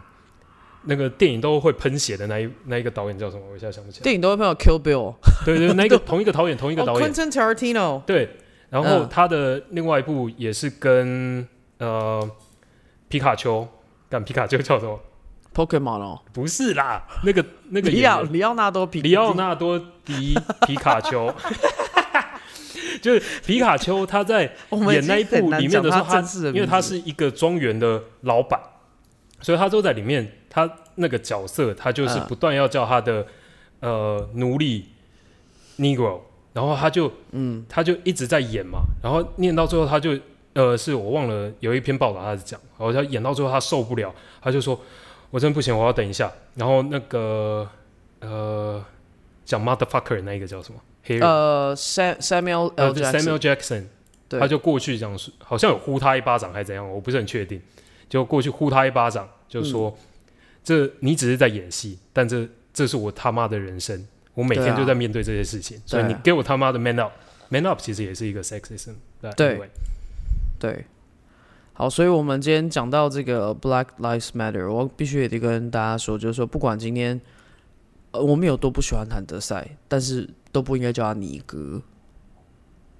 [0.87, 3.43] 那个电影都会喷血的那一那一个导演叫什么？
[3.49, 4.03] 我一下想不起来。
[4.03, 5.15] 电影都会喷到 Kill Bill，
[5.45, 7.11] 对对，那个 同一个导演，同一个哦导演。
[7.11, 8.29] Quentin Tarantino，对，
[8.69, 11.47] 然后嗯他的另外一部也是跟
[11.79, 12.29] 呃
[13.07, 13.67] 皮卡丘，
[14.09, 14.99] 干皮卡丘叫什么？
[15.55, 20.37] Pokemon 哦，不是啦，那个那个里奥里奥纳多皮里奥纳多迪
[20.67, 21.33] 皮卡丘，
[23.01, 24.41] 就是皮卡丘他在
[24.91, 28.59] 演那一部里面的时候，他因为他是一个庄园的老板，
[29.39, 32.25] 所以他都在里面，他那个角色他就是嗯。
[32.27, 33.25] 不断要叫他的、
[33.79, 34.89] 呃奴隶
[35.77, 36.19] Negro，
[36.51, 37.65] 然后他就嗯。
[37.69, 40.19] 他就一直在演嘛，然后念到最后他就
[40.53, 44.77] 呃是我忘了有一篇报道他是讲，然后他演到最后他受不了，他就说
[45.31, 47.69] 我真不行，我要等一下，然后那个
[48.19, 48.83] 呃
[49.43, 50.79] 讲 motherfucker 那一个叫什么？
[51.21, 52.73] 呃，Sam Samuel.
[52.75, 53.37] Samuel
[54.27, 54.39] 对。
[54.39, 57.61] 他就过去讲说，好像有呼他一巴掌还是怎样，我不是很确定。
[58.09, 60.05] 就过去呼他一巴掌，就说：“嗯。
[60.63, 68.95] 这你只是在演戏，但这这是我他妈的人生，我每天就在面对这些事情，所以你给我他妈的 man up，man up 其实也是一个 sexism，
[69.37, 69.59] 对。
[70.57, 70.85] 对，
[71.77, 77.19] 好，所以我们今天讲到这个 Black Lives Matter，我必须也得跟大家说，就是说，不管今天
[78.11, 81.81] 呃我们有多不喜欢谭德赛，但是都不应该叫他尼哥。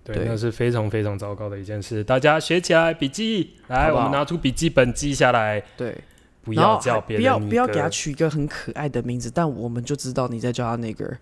[0.03, 0.25] 对，对。
[0.27, 3.55] 那是非常非常糟糕的一件事，大家学起来，笔记。
[3.67, 3.95] 来，好好？
[3.95, 5.97] 我们拿出笔记本记下来，对，
[6.43, 11.17] 不要叫别人不要不要给他取一个很可爱的名字，但我们就知道你在叫他那个，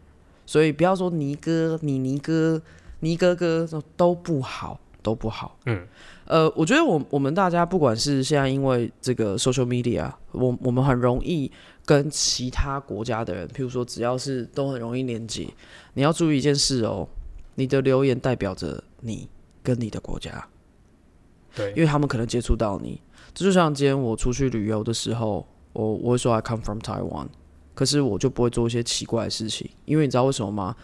[0.47, 2.59] 所以不要说尼哥、你尼哥、
[3.01, 5.57] 尼哥哥都都不好，都不好。
[5.67, 5.87] 嗯，
[6.25, 11.51] 呃，我觉得我我们大家不管是现在因为这个 social media，我我们很容易
[11.85, 15.47] 跟其他国家的人，譬如说只要是都很容易连接。
[15.93, 17.07] 你要注意一件事哦，
[17.55, 19.27] 你的留言代表着你
[19.61, 20.47] 跟你的国家，
[21.55, 23.01] 对因为他们可能接触到你。
[23.33, 27.27] 这就像今天我出去旅游的时候，我我会说 I come from Taiwan，
[27.73, 30.75] 可是我就不会做一些奇怪的事情，因为你知道为什么吗？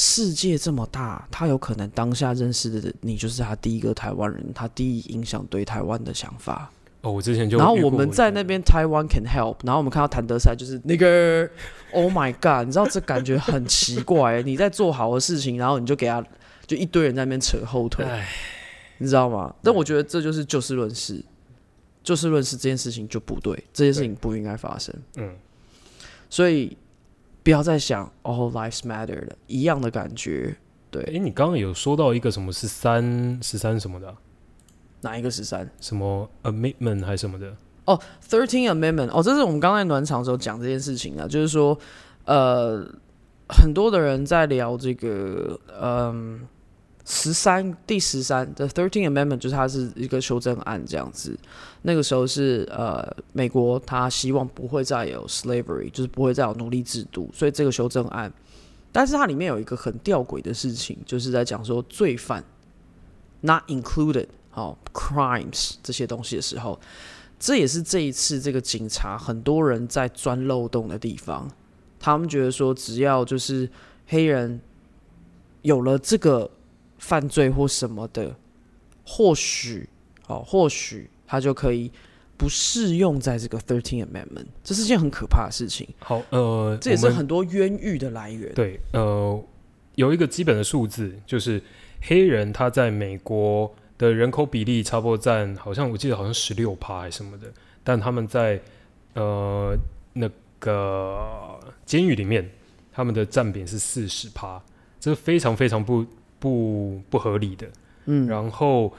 [0.00, 6.70] 世界这么大，他有可能当下认识的你就是他第一个台湾人，他第一影响对台湾的想法。
[7.00, 11.50] 哦，我之前就然后我们在那边台湾 can help，然后我们看到谭德赛就是那个
[11.92, 16.24] Oh my God，你知道这感觉很奇怪，你在做好的事情，然后你就给他
[16.64, 18.06] 就一堆人在那边扯后腿，
[18.98, 19.52] 你知道吗？
[19.62, 21.24] 但我觉得这就是就事论事，
[22.04, 24.94] 就事论事这件事情就不对，这件事情不应该发生。
[25.16, 25.34] 嗯，
[26.30, 26.76] 所以
[27.42, 30.56] 不要再想 All lives matter 了，一样的感觉。
[30.90, 34.14] 对，诶，你刚刚有说到一个什么十三十三什么的啊、
[35.02, 35.70] 哪一个十三？
[35.80, 37.54] 什么 amendment 还是什么的？
[37.84, 37.98] 哦
[38.28, 41.78] ，Thirteen Amendment，哦，这是我们刚才暖场的时候讲这件事情啊，就是说，
[42.26, 42.86] 呃，
[43.48, 46.46] 很多的人在聊这个，嗯，
[47.10, 51.34] 十三第十三的 Thirteen Amendment，就是它是一个修正案这样子。
[51.80, 58.30] 那个时候是呃，美国他希望不会再有 slavery，就是不会再有奴隶制度，所以这个修正案，
[58.92, 62.44] 但是它里面有一个很吊诡的事情，就是在讲说罪犯
[63.40, 66.78] not included，好、crimes 这些东西的时候。
[67.40, 71.48] 这也是这一次这个警察很多人在钻漏洞的地方。
[72.00, 73.70] 他们觉得说，只要就是
[74.08, 74.60] 黑人
[75.62, 76.50] 有了这个
[76.98, 78.36] 犯罪或什么的，
[79.04, 79.88] 或许
[80.26, 81.90] 哦，或许他就可以
[82.36, 84.46] 不适用在这个 Thirteen Amendment。
[84.62, 88.52] 这是件很可怕的事情，好，呃，这也是很多冤狱的来源。
[88.54, 89.42] 对，呃，
[89.94, 91.62] 有一个基本的数字，就是
[92.02, 98.60] 黑人他在美国的人口比例差不多占，好像我记得好像十六趴还是什么的，但他们在
[99.14, 99.76] 呃
[100.12, 102.48] 那个监狱里面，
[102.92, 104.62] 他们的占比是四十趴，
[105.00, 106.04] 这是非常非常不
[106.38, 107.66] 不不合理的。
[108.06, 108.92] 嗯，然后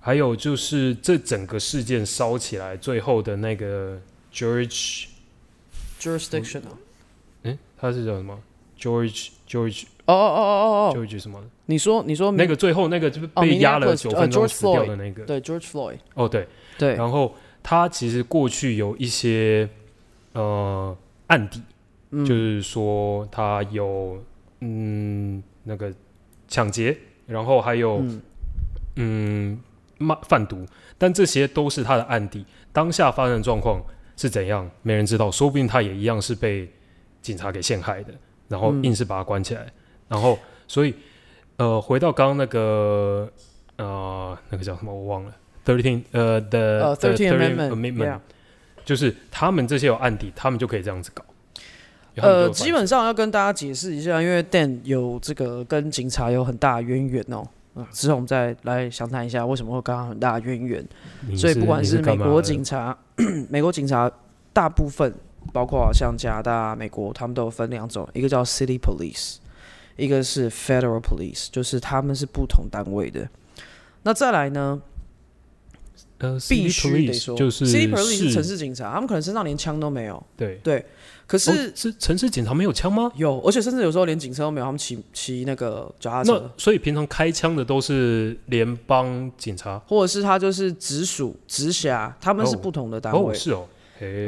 [0.00, 4.00] 还有就是这整个事件烧起来，最后的那个
[4.32, 6.76] George，jurisdiction 哦
[7.42, 8.38] 诶，他是叫什么
[8.78, 11.42] ？George George 哦哦哦哦哦，George 什么？
[11.66, 15.24] 你说你说那个最后那个就是哦被压了九呃，George 分钟死掉的那个。
[15.24, 16.46] 对 George Floyd 哦，对。
[16.78, 19.66] 对，然后他其实过去有一些
[20.34, 20.94] 呃
[21.28, 21.62] 案底，
[22.10, 24.22] 嗯就是说他有
[24.60, 25.90] 嗯那个
[26.48, 28.22] 抢劫，然后还有嗯
[28.96, 29.60] 嗯
[29.98, 30.66] 卖贩毒，
[30.98, 32.44] 但这些都是他的案底。
[32.72, 33.82] 当下发生的状况
[34.16, 36.70] 是怎样，没人知道，说不定他也一样是被
[37.22, 38.12] 警察给陷害的，
[38.48, 39.66] 然后嗯硬是把他关起来。
[40.08, 40.94] 然后，所以
[41.56, 43.28] 呃，回到刚刚那个
[43.76, 48.20] 呃那个叫什么我忘了，thirteen 呃的呃 Thirteen Amendment，Amendment，
[48.84, 51.24] 就是他们这些有案底，他们就可以这样子搞。
[52.16, 57.42] 呃，基本上要跟大家解释一下，因为 Dan 有这个跟警察有很大的渊源哦。
[57.74, 60.86] 嗯，之后我们再来详谈一下为什么会跟他很大的渊源。
[61.36, 62.96] 所以不管是美国警察，
[63.50, 64.10] 美国警察
[64.52, 65.12] 大部分
[65.52, 69.36] 包括像加拿大、美国，他们都有分两种，一个叫 City Police，
[69.96, 73.28] 一个是 Federal Police，就是他们是不同单位的。
[74.04, 74.80] 那再来呢，
[76.18, 80.86] 呃必须得说就是，City Police 是城市警察，他们可能身上连枪都没有，对对，
[81.26, 83.10] 可是哦是城市警察没有枪吗？
[83.16, 93.32] 有，而且甚至有时候连警车都没有，他们骑骑那个脚踏那车，所以平常开枪的都是联邦警察或者是他就是直属直辖，他们是哦不同的单位。
[93.32, 93.66] 哦，是哦，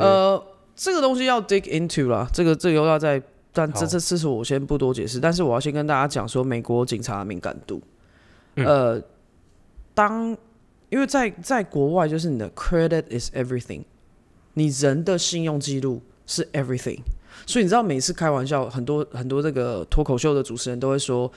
[0.01, 7.81] 呃，这个东西要 dig into 啦，这个这个又要再，但这好这这是我先不多解释，但是我要先跟大家讲说美国警察的敏感度。
[8.57, 9.03] 嗯呃，
[9.95, 10.37] 当
[10.89, 13.83] 因为在在国外就是你的 credit is everything，
[14.55, 16.99] 你人的信用记录是 everything，
[17.47, 21.29] 所以你知道每次开玩笑，很多很多这个脱口秀的主持人都会说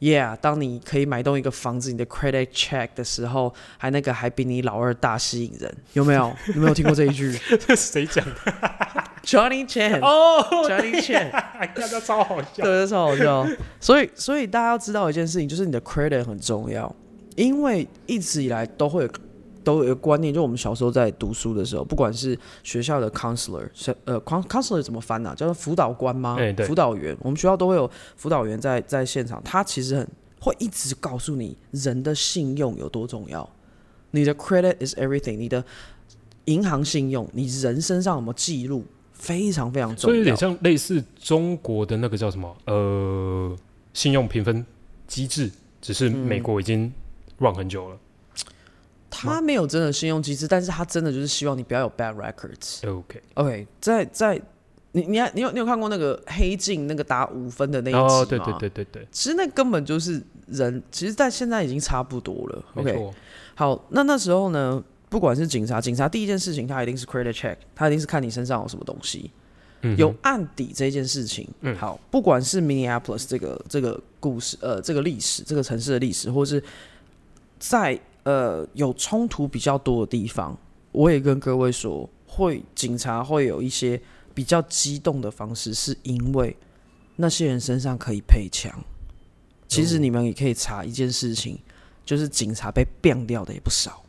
[0.00, 6.34] ，Yeah，当你可以买动一个房子，你的 credit check 的时候，还那个还比你老二大吸引人，有没有？
[6.48, 7.32] 有没有听过这一句
[7.66, 8.34] 这是 谁讲的
[9.22, 12.64] ？？Johnny Chan，哦 Johnny Chan，大家超好笑。
[12.64, 13.46] 对，这超好笑。
[13.78, 16.92] 所以，所以大家要知道一件事情，就是你的 credit 很重要，
[17.36, 19.10] 因为一直以来都会有
[19.64, 25.34] 都有一个观念，就我们小时候在读书的时候，不管是学校的 counselor，是呃 coun- counselor 怎么翻呢、啊？
[25.34, 26.36] 叫做辅导官吗？
[26.38, 27.16] 哎对辅导员。
[27.20, 30.08] 我们学校都会有辅导员在在现场，他其实很
[30.40, 33.48] 会一直告诉你人的信用有多重要。
[34.12, 35.64] 你的 credit is everything，你的
[36.46, 40.12] 银行信用，你人身上有没有记录，非常非常重要。
[40.12, 43.56] 所以有点像类似中国的那个叫什么呃
[43.92, 44.64] 信用评分
[45.06, 46.92] 机制，只是美国已经
[47.38, 47.98] run 很久了。
[49.10, 52.88] 他没有真的信用机制，但是他真的就是希望你不要有 bad records。
[52.88, 54.40] OK，OK，在在
[54.92, 58.06] 你你还你有你有看过那个黑镜那个打五分的那一集吗？
[58.06, 62.64] 哦，对对对对对，其实那根本就是人，其实在现在已经差不多了。
[62.74, 63.10] OK，
[63.54, 69.30] 好，那那时候呢，不管是警察，警察第一件事情他一定是 credit check，他一定是看你身上有什么东西，
[69.82, 71.48] 嗯有案底这件事情。
[71.60, 76.62] 嗯好，不管是 Minneapolis 这个这个故事，呃，这个历史，这个城市的历史，或是
[77.58, 80.56] 在呃有冲突比较多的地方，
[80.92, 84.00] 我也跟各位说，会警察会有一些
[84.34, 86.56] 比较激动的方式，是因为
[87.16, 88.72] 那些人身上可以配枪。
[89.68, 91.58] 其实哦你们也可以查一件事情，
[92.04, 94.02] 就是警察被变掉的也不少。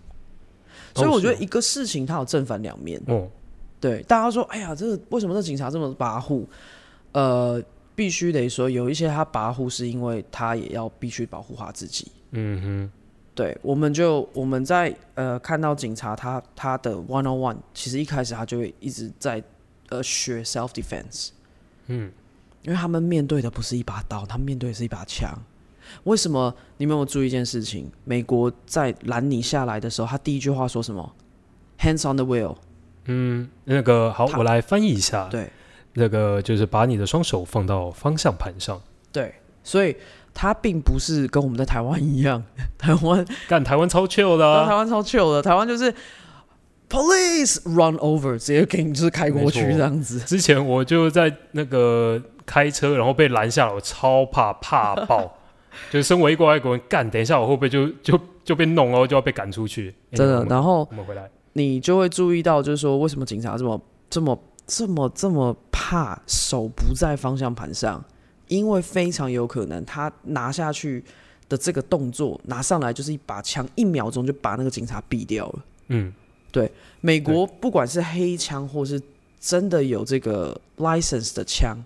[0.95, 3.02] 所以我觉得一个事情它有正反两面。
[3.08, 3.30] 哦，
[3.80, 6.45] 对，大家说，哎呀，这个为什么这警察这么跋扈？
[7.13, 7.62] 呃，
[7.95, 12.12] 必须得说，有一些他跋扈是因为他也要必须保护他自己。
[12.32, 12.91] 嗯
[13.34, 19.41] 对，我们就我们在呃看到警察他他的 one on one，其实一开始他就会一直在
[19.89, 21.30] 呃学 self defense，
[21.88, 22.12] 嗯，
[22.63, 25.34] 因为他们面对的不是一把刀，他们面对的是一把枪。
[26.04, 26.54] 为什么？
[26.78, 27.89] 你们有没有注意一件事情？
[28.06, 31.13] 美国在拦你下来的时候，他第一句话说什么
[31.80, 32.56] ？Hands on the wheel。
[33.06, 35.28] 嗯，那个好，我来翻译一下。
[35.28, 35.50] 对
[35.94, 38.82] 那个就是把你的双手放到方向盘上。
[39.12, 39.96] 对，所以
[40.34, 42.44] 他并不是跟我们在台湾一样，
[42.78, 45.94] 台湾干，台湾超 chill 的、啊，台湾超 chill 的，台湾就是
[46.89, 50.20] police run over，直接给你就是开过去这样子。
[50.20, 55.38] 之前我就在那个开车，然后被拦下来，我超怕怕爆。
[55.89, 59.96] 就是身为一个外国人，干，等一下我会不会就就就被弄哦，就要被赶出去？
[60.12, 68.04] 哎真的然后我们回来，你就会注意到，就是说为什么警察这么这么这么这么怕手不在方向盘上？
[68.52, 71.02] 因为非常有可能他拿下去
[71.48, 75.60] 的这个动作拿上来就是一把枪，一秒钟就把那个警察毙掉了。
[75.88, 76.14] 嗯，
[76.52, 79.02] 对美国不管是黑枪或是
[79.40, 81.78] 真的有这个 license 的枪，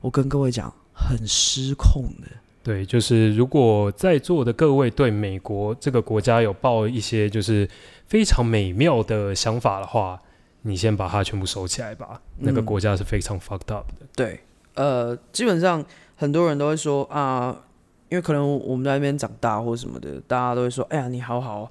[0.00, 2.28] 我跟各位讲，很失控的。
[2.62, 7.68] 对，就是如果在座的各位对美国这个国家有抱一些就是
[8.06, 10.18] 非常美妙的想法的话，
[10.62, 12.18] 你先把它全部收起来吧。
[12.38, 14.06] 那个嗯国家是非常 fucked up 的。
[14.16, 14.40] 对，
[14.76, 15.84] 呃，基本上
[16.16, 17.56] 很多人都会说啊，
[18.08, 21.70] 因为可能我们在那边长大或什么的，大家都会说，哎呀，你好好，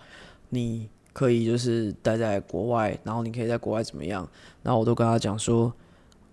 [0.49, 4.27] 你可以就是待在国外，然后你可以在国外怎么样？
[4.61, 5.71] 然后我都跟他讲说，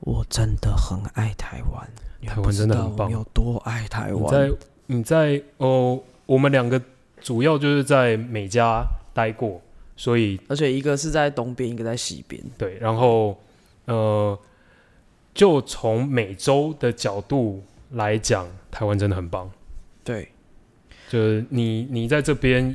[0.01, 1.89] 我真的很爱台湾，
[2.27, 4.25] 台湾真的很棒有多爱台湾。
[4.25, 6.81] 你在你在哦，我们两个
[7.21, 9.61] 主要就是在美加待过，
[9.97, 12.43] 所以而且一个是在东边，一个在西边。
[12.57, 13.39] 对，然后
[13.85, 14.39] 呃，
[15.35, 19.51] 就从美洲的角度来讲，台湾真的很棒。
[20.05, 20.29] 对，
[21.09, 22.75] 就是你你在这边，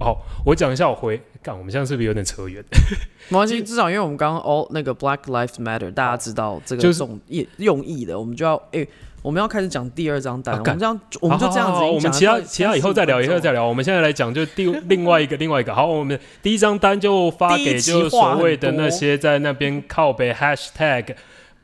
[0.00, 2.64] 哦，我讲一下我回干，我们现在是不是有点扯远？
[3.28, 8.86] 没关系，至少因为我们刚刚 all 那个 Black Lives Matter，大家知道这个就是重意用意的，我们就要哎、
[9.22, 13.66] 我们要开始讲第二张单，啊我们这样我们就这样子我们其他其他以后再聊，以后再聊。
[13.66, 15.74] 我们现在来讲，就第另外一个另外一个。
[15.74, 21.14] 好，我们第一张单就发给就是所谓的那些在那边靠北 hashtag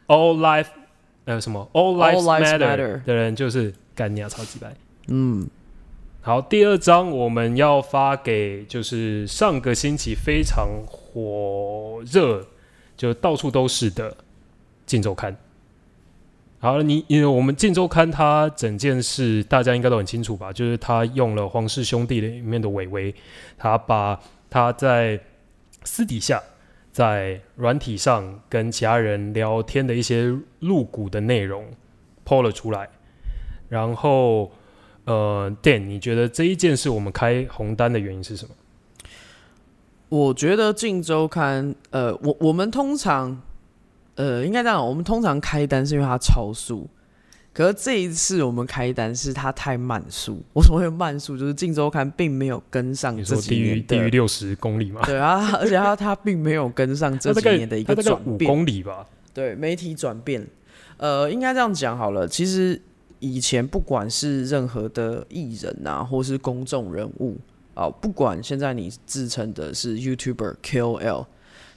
[0.08, 0.66] all life
[1.24, 4.74] 呃什么 all lives, All lives matter, 的人，就是干你啊，超级白。
[5.08, 5.48] 嗯，
[6.20, 12.46] 好，第二张我们要发给就是上个星期非常火热，
[12.96, 14.10] 就到处都是的
[14.86, 15.32] 《镜周刊》。
[16.58, 20.52] 好，你因为我们《镜周刊》它整件事大家应该都很清楚吧？
[20.52, 23.12] 就是他用了皇室兄弟里面的伟伟，
[23.58, 25.18] 他把他在
[25.82, 26.40] 私底下
[26.92, 31.66] 在软体上跟其他人聊天的一些露骨的内容
[32.24, 32.88] 抛了出来，
[33.68, 34.52] 然后。
[35.04, 38.54] 呃，Dan，你觉得这一件事我们开红单的原因是什么？
[40.08, 43.42] 我觉得《镜周刊》呃，我我们通常
[44.14, 46.88] 呃应该这样，我们通常开单是因为它超速，
[47.52, 55.02] 可是这一次我们开单是它太慢速，我所谓的慢速就是《镜周刊》并没有跟上你这几年的，低于六十公里嘛？
[55.04, 59.06] 对啊，而且它它并没有跟上这几年的一个转变，公里吧？
[59.34, 60.46] 对媒体转变，
[60.96, 62.26] 呃，应该这样讲好了。
[62.26, 62.80] 其实
[63.18, 67.36] 以前不管是任何的艺人啊，或是公众人物
[67.74, 71.24] 啊、不管现在你自称的是 YouTuber、KOL，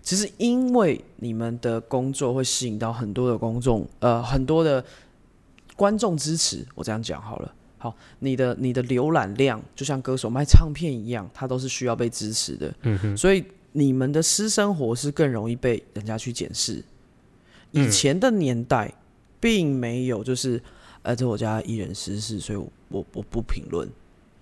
[0.01, 4.83] 其实因为你们的工作会吸引到很多的公众，呃，很多的
[5.75, 6.65] 观众支持。
[6.75, 7.53] 我这样讲好了。
[7.77, 12.73] 好，你的你的浏览量就像歌手卖唱片一样，它都是需要被支持的。
[12.81, 16.83] 嗯哼，所以你们的私生活是更容易被人家去检视。
[17.71, 18.91] 以嗯前的年代
[19.39, 20.59] 并没有，就是，
[21.03, 23.87] 呃，这我家艺人私事，所以我我我不评论。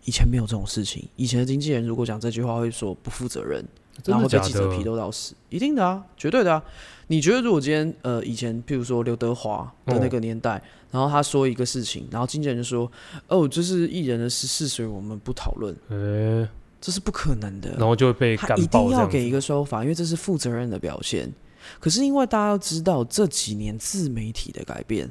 [0.06, 3.66] 以前没有这种事情，以前的经纪人如果讲这句话，会说不负责任，
[4.06, 4.86] 然后被记者批的？
[4.86, 6.64] 斗到死，一定的啊，绝对的啊。
[7.08, 12.90] 你觉得如果今天呃以前譬如说刘德华的那个年代，然后他说一个事情，然后经纪人就说
[13.28, 16.48] 哦这是艺人的私事，所以我们不讨论，呃，
[16.80, 17.72] 这是不可能的。
[17.78, 21.32] 然后就会被他一定要给一个说法，因为这是负责任的表现。
[21.80, 25.10] 可是因为大家要知道这几年自媒体的改变，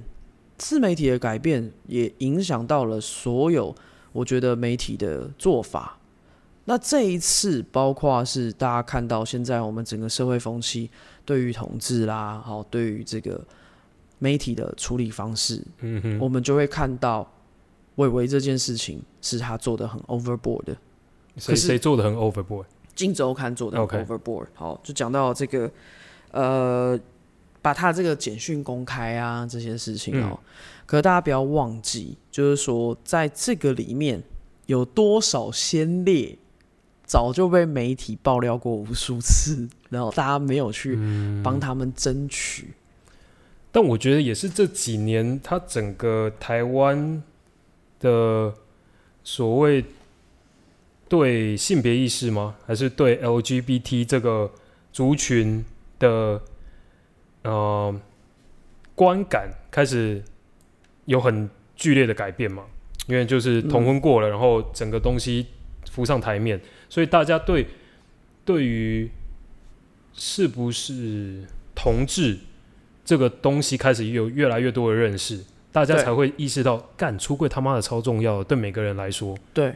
[0.56, 3.74] 自媒体的改变也影响到了所有
[4.12, 5.98] 我觉得媒体的做法。
[6.64, 10.88] 那这一次，包括是大家看到现在我们整个社会风气
[11.24, 13.44] 对于同志啦，好对于这个
[14.18, 17.28] 媒体的处理方式，嗯哼，我们就会看到
[17.96, 20.76] 伟伟这件事情是他做的很 overboard 的。
[21.36, 22.64] 谁可是谁做的很 overboard？
[22.94, 25.70] 金周刊做的 overboard，好，就讲到这个
[26.30, 26.98] 呃，
[27.60, 30.38] 把他这个简讯公开啊这些事情哦、嗯
[30.84, 34.22] 可是大家不要忘记，就是说在这个里面
[34.66, 36.36] 有多少先烈
[37.12, 42.68] 早就被媒体爆料过无数次，然后大家没有去嗯帮他们争取。
[43.70, 47.22] 但我觉得也是这几年，他整个台湾
[48.00, 48.54] 的
[49.22, 49.84] 所谓
[51.06, 52.54] 对性别意识吗？
[52.66, 54.50] 还是对 LGBT 这个
[54.90, 55.62] 族群
[55.98, 56.40] 的
[57.42, 57.94] 呃
[58.94, 60.24] 观感开始
[61.04, 62.64] 有很剧烈的改变嘛？
[63.06, 65.48] 因为就是同婚过了，然后整个东西
[65.90, 67.66] 浮上台面，所以大家对
[68.44, 69.10] 对于
[70.12, 72.38] 是不是同志
[73.04, 79.74] 这个东西开始有越来越多的认识，大家才会意识到，干出柜他妈的超重要，对每个人来说，对，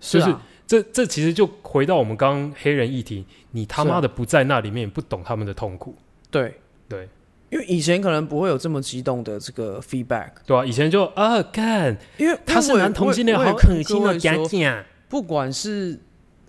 [0.00, 5.94] 是就是啊，这这其实就回到我们刚刚黑人议题，你他妈的不在那里面，也不懂他们的痛苦，
[6.30, 6.54] 对。
[6.88, 7.08] 对。
[7.48, 15.98] 因为以前可能不会有这么激动的这个 feedback，对啊、以前就啊干，因为他是男同性恋，好恶心哦，讲讲讲，不管是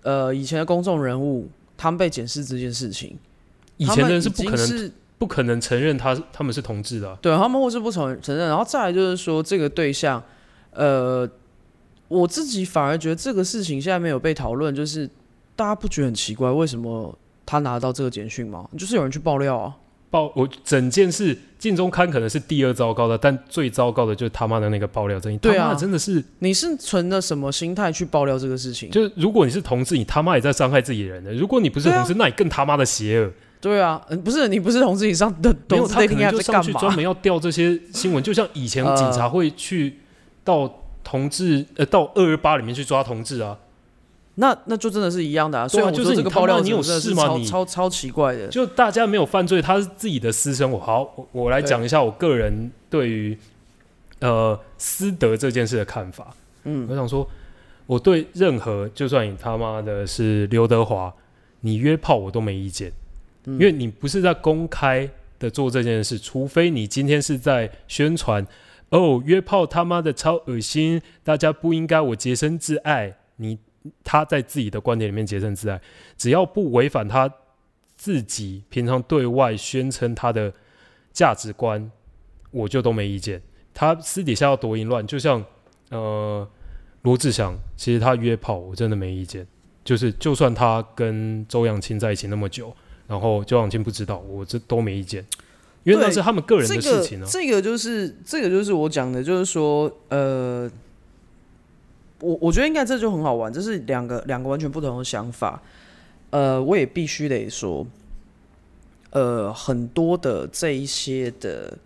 [0.02, 3.16] 呃以前的公众人物，他们被检视这件事情，
[3.76, 10.22] 以前的人是不可能是不可能承认他他们是同志的啊、对他们或是不承承认，然后再来就是说这个对象，
[10.72, 11.28] 呃，
[12.08, 15.08] 我自己反而觉得这个事情现在没有被讨论，就是
[15.56, 18.68] 大家不觉得很奇怪，为什么他拿到这个简讯吗？
[18.78, 19.76] 就是有人去爆料啊，
[20.10, 25.36] 爆我整件事，镜中刊可能是第二糟糕的，但最糟糕的就是他妈的那个爆料争议。
[25.38, 28.90] 对啊真的是，你是存着什么心态去爆料这个事情？
[28.90, 33.30] 就是如果你是同志，你他妈也在伤害自己人的；如果你不是同志，那你更他妈的邪恶。
[33.60, 36.40] 对啊，嗯，不是你不是同志以上的没有，他可能就？
[36.40, 39.98] 上去专门要调这些新闻，就像以前呃警察会去
[40.44, 43.58] 到同志呃到二二八里面去抓同志啊，
[44.40, 45.66] 那那就真的是一样的啊。
[45.66, 48.46] 所以我就是说这个爆料你有事吗你超超奇怪的。
[48.48, 50.78] 就大家没有犯罪，他是自己的私生活。
[50.78, 53.36] 好，我我来讲一下我个人对于
[54.20, 56.34] 呃私德这件事的看法。
[56.64, 57.28] 嗯我想说，
[57.86, 61.12] 我对任何就算你他妈的是刘德华，
[61.60, 62.92] 你约炮我都没意见，
[63.46, 65.08] 嗯因为你不是在公开
[65.38, 68.46] 的做这件事，除非你今天是在宣传
[68.90, 73.58] 哦，约炮他妈的超恶心，大家不应该我洁身自爱，你
[74.04, 75.80] 他在自己的观点里面洁身自爱，
[76.16, 77.32] 只要不违反他
[77.96, 80.52] 自己平常对外宣称他的
[81.12, 81.90] 价值观，
[82.50, 83.42] 我就都没意见。
[83.74, 85.44] 他私底下要多淫乱，就像
[85.90, 86.48] 呃
[87.02, 89.46] 罗志祥，其实他约炮我真的没意见，
[89.84, 92.74] 就是就算他跟周扬青在一起那么久，
[93.06, 95.24] 然后周扬青不知道，我这都没意见，
[95.84, 97.28] 因为那是他们个人的事情啊。
[97.30, 100.68] 这个就是这个就是我讲的，就是说，呃，
[102.20, 105.62] 我我觉得应该这就很好玩，这是两个两个完全不同的想法。
[106.30, 107.86] 呃，我也必须得说，
[109.10, 111.78] 呃，很多的这一些的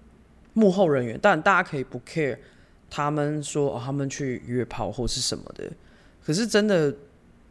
[0.55, 2.39] 幕后人员，但大家可以不 care
[2.91, 5.71] 他们说、哦、他们去约炮或是什么的，
[6.25, 6.95] 可是真的，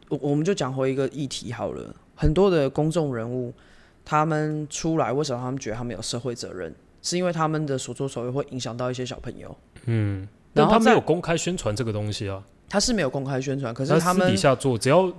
[0.08, 3.52] 我我们就讲回一个议题好了，很多的公众人物。
[4.04, 6.74] 他们出来，为什么他们觉得他们有社会责任？
[7.02, 9.56] 是因为他们的所作所为会影响到一些小朋友。
[9.84, 12.42] 嗯，但然后他没有公开宣传这个东西啊，
[12.72, 15.12] 他是没有公开宣传，可是他们底下做，只要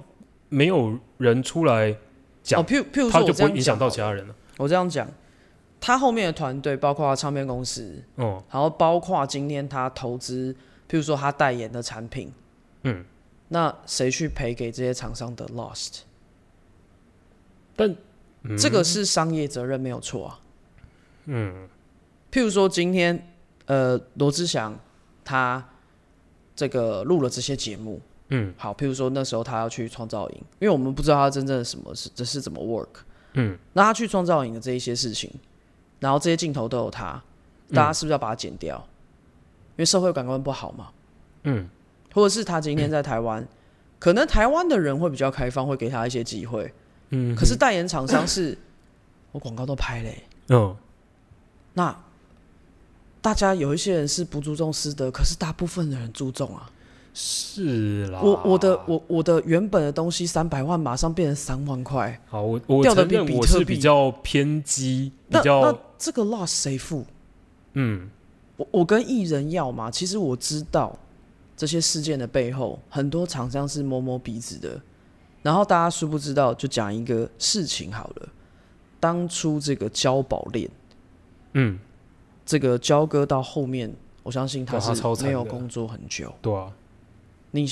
[0.50, 1.96] 没有人出来
[2.42, 4.34] 讲哦，譬如譬如说他就不会影响到其他人了。
[4.58, 5.08] 我这样讲，
[5.80, 10.52] 他后面的团队包括唱片公司，哦，然后包括今天他投资，
[10.90, 12.34] 譬如说他代言的产品，
[12.82, 13.06] 嗯，
[13.50, 16.00] 那谁去赔给这些厂商的 lost？
[17.76, 17.96] 但、
[18.42, 20.40] 嗯这个是商业责任没有错啊。
[21.26, 21.70] 嗯
[22.32, 23.32] 譬如说今天
[23.68, 24.76] 呃罗志祥
[25.24, 25.64] 他
[26.56, 28.54] 这个录了这些节目，嗯。
[28.58, 33.02] 好，譬如说那时候他要去创造营，因为我们不知道他真正的什么是这是怎么 work，
[33.34, 33.58] 嗯。
[33.74, 35.32] 那他去创造营的这一些事情，
[36.00, 37.22] 然后这些镜头都有他，
[37.74, 38.78] 大家是不是要把它剪掉？
[38.78, 40.90] 因为社会感官不好嘛。
[41.44, 41.70] 嗯。
[42.14, 43.48] 或者是他今天在台湾，
[43.98, 46.72] 可能台湾的人会比较开放，会给他一些机会。
[47.10, 48.56] 嗯，可是代言厂商是，
[49.34, 50.76] 我广告都拍嘞、嗯
[51.74, 51.96] 那
[53.24, 56.70] 大家有一些人是不注重师德，可是大部分的人注重啊。
[57.14, 67.06] 是啦，我我的我我的原本的东西三百万，马上变成三万块，好，我我承认我是比较偏激，比那较那这个 loss 谁付？
[67.74, 68.10] 嗯
[68.58, 71.00] 我我跟艺人要嘛，其实我知道
[71.56, 74.82] 这些事件的背后，很多厂商是摸摸鼻子的。
[75.42, 78.28] 然后大家殊不知道，就讲一个事情好了。
[79.00, 80.70] 当初这个交宝链，
[81.54, 81.78] 嗯，
[82.46, 84.92] 这个交割到后面，我相信他是
[85.24, 86.34] 没有工作很久。
[86.42, 86.72] 对啊，
[87.52, 87.66] 你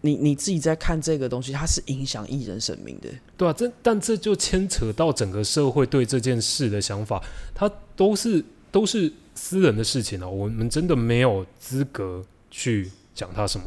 [0.00, 3.08] 你你自己在看这个东西，它是影响艺人生命的。
[3.36, 7.22] 对啊，这但这就牵扯到整个社会对这件事的想法，
[7.54, 13.66] 它都是都是私人的事情啊，我们真的没有资格去讲他什么。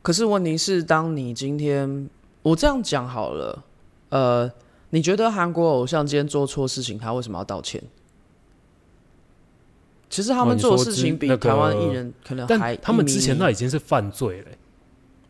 [0.00, 2.08] 可是问题是，当你今天
[2.42, 3.64] 我这样讲好了，
[4.08, 4.50] 呃，
[4.90, 7.82] 你觉得韩国偶像今天做错事情，他为什么要道歉？
[10.12, 14.58] 其实他们做的事情比台湾艺人可能还但他们之前那那已经是犯罪了欸、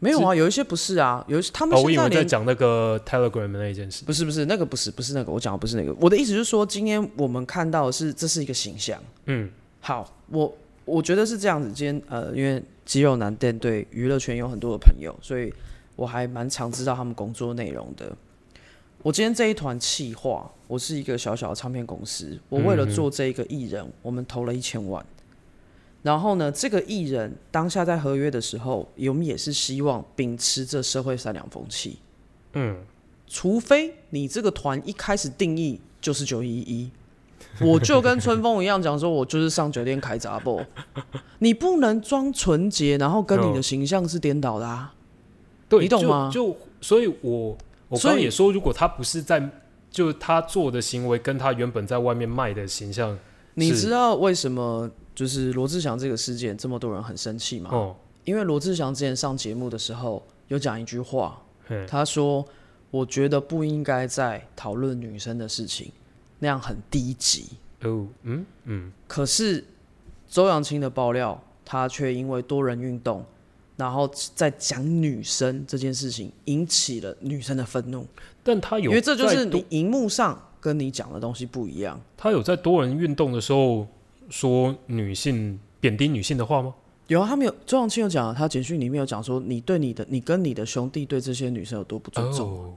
[0.00, 4.04] 没有啊，有一些不是啊，有一些他们哦，我以为在现在连讲那个 Telegram 的那一件事。
[4.04, 5.94] 不是不是那个不是不是那个，我讲的不是那个。
[6.00, 9.00] 我的意思就是说，今天我们看到的是这是一个形象。
[9.26, 10.52] 嗯好，我
[10.84, 11.70] 我觉得是这样子。
[11.70, 15.54] 今天呃，因为肌肉男店对娱乐圈有很多的朋友，所以
[15.94, 18.10] 我还蛮常知道他们工作内容的。
[19.02, 25.04] 我今天这一团企划，我是一个小小的唱片公司，我为了做这一个艺人，我们投了一千万。
[26.02, 31.98] 然后呢，这个艺人当下在合约的时候，我们也是希望秉持着社会善良风气，
[32.52, 32.76] 嗯，
[33.26, 36.90] 除非你这个团一开始定义就是九一一，
[37.60, 40.64] 我就跟春风一样讲说，我就是上酒店开闸不，
[41.40, 44.94] 你不能装纯洁，然后跟你的嗯形象是颠倒的啊。
[45.68, 47.58] 对，你懂吗就就所以我，我
[47.96, 49.48] 所以也说，如果他不是在，
[49.90, 53.18] 就是他做的行为跟他原本在外面卖的形象，
[53.54, 57.70] 你知道为什么就是罗志祥这个事件这么多人很生气吗？
[57.72, 61.42] 哦，因为罗志祥之前上节目的时候有讲一句话，
[61.86, 62.44] 他说
[62.90, 65.90] ：“我觉得不应该在讨论女生的事情，
[66.38, 67.46] 那样很低级。”
[67.84, 69.64] 哦，嗯嗯，可是
[70.28, 73.24] 周扬青的爆料，他却因为多人运动，
[73.82, 78.06] 然后在讲女生这件事情，引起了女生的愤怒，
[78.44, 82.00] 但他有因为这就是你荧幕上跟你讲的东西不一样。
[82.16, 83.84] 他有在多人运动的时候
[84.30, 86.72] 说女性贬低女性的话吗？
[87.08, 92.72] 有啊，他们有周扬青有讲啊，他简讯里面有讲说，你对你的，你跟你的兄弟对这些女生有多不尊重，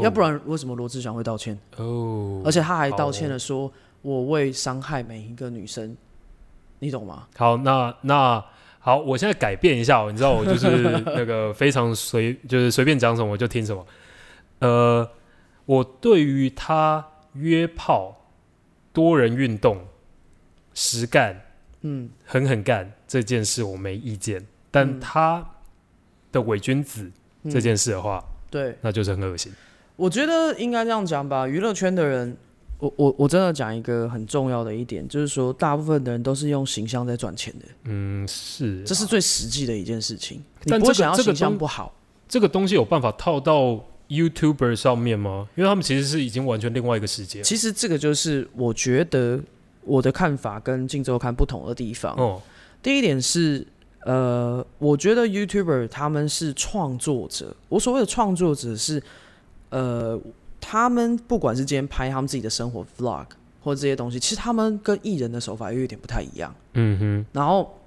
[0.00, 1.58] 要不然为什么罗志祥会道歉？
[1.76, 3.70] 哦，而且他还道歉了说，
[4.02, 5.96] 我为伤害每一个女生，
[6.78, 7.26] 你懂吗？
[7.36, 8.42] 好，那那
[8.86, 10.68] 好，我现在改变一下哦，你知道我就是
[11.06, 13.84] 那个非常随，就是随便讲什么我就听什么。
[14.60, 15.10] 呃，
[15.64, 18.16] 我对于他约炮、
[18.92, 19.84] 多人运动、
[20.72, 21.36] 实干、
[21.80, 25.44] 嗯，狠狠干这件事我没意见，但嗯他
[26.30, 27.10] 的伪君子
[27.42, 29.52] 嗯这件事的话，对，那就是很恶心。
[29.96, 32.36] 我觉得应该这样讲吧，娱乐圈的人，
[32.78, 40.42] 我我我真的讲一个很重要的一点，就是说，大部分的人都是用形象在赚钱的，嗯，是啊，这是最实际的一件事情。
[40.66, 41.94] 但这个想要这个形象不好，
[42.28, 45.48] 这个东西有办法套到 YouTuber 上面吗？
[45.56, 47.40] 因为他们其实是已经完全另外一个世界。
[47.42, 49.40] 其实这个就是我觉得
[49.82, 52.14] 我的看法跟《镜周刊》不同的地方。
[52.16, 52.42] 哦，
[52.82, 53.66] 第一点是，
[54.04, 57.56] 呃，我觉得 YouTuber 他们是创作者。
[57.70, 59.02] 我所谓的创作者是，
[59.70, 60.20] 呃，
[60.68, 63.24] 他们不管是今天拍他们自己的生活 vlog
[63.62, 66.52] 或者这些东西，其实他们跟艺人的手法又有点不太一样。
[66.72, 67.78] 嗯哼，然后，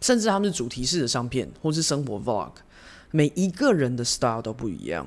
[0.00, 2.50] 甚至他们是主题式的相片或是生活 vlog，
[3.12, 5.06] 每一个人的 style 都不一样。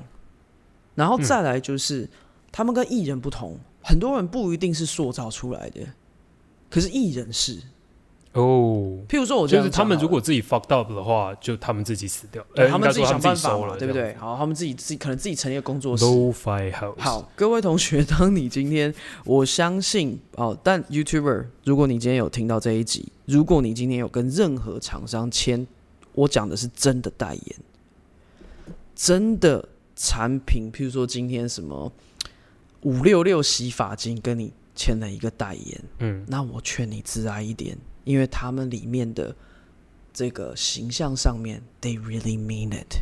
[0.94, 2.08] 然后再来就是，
[2.50, 5.86] 他们跟艺人不同，很多人不一定是塑造出来的，
[6.70, 7.60] 可是艺人是。
[8.32, 14.14] 哦，譬如说我就是他们如果自己 fucked up 的话，就他们自己死掉，他们自己想办法了，对不对？
[14.14, 16.04] 好，他们自己自己可能自己成立一个工作室。
[16.98, 25.66] 好，各位同学，当你今天，我相信哦，但 YouTuber，如果你今天有听到这一集，如果你今天有跟任何厂商签，
[26.12, 27.56] 我讲的是真的代言，
[28.94, 31.92] 真的产品，譬如说今天什么
[32.82, 37.76] 五六六洗发精跟你签了一个代言，嗯，那我劝你自爱一点，
[38.10, 39.32] 因为他们里面的
[40.12, 42.96] 这个形象上面，they really mean it，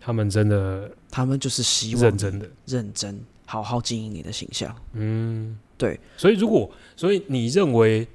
[0.00, 4.74] 他们真的他们就是希望你认真的，认真好好经营你的形象。
[4.94, 6.00] 嗯，对。
[6.16, 8.08] 所以如果，所以你认为，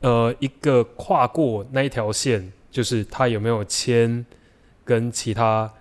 [0.00, 4.26] 呃，一个跨过那一条线，就是他有没有签
[4.84, 5.72] 跟其他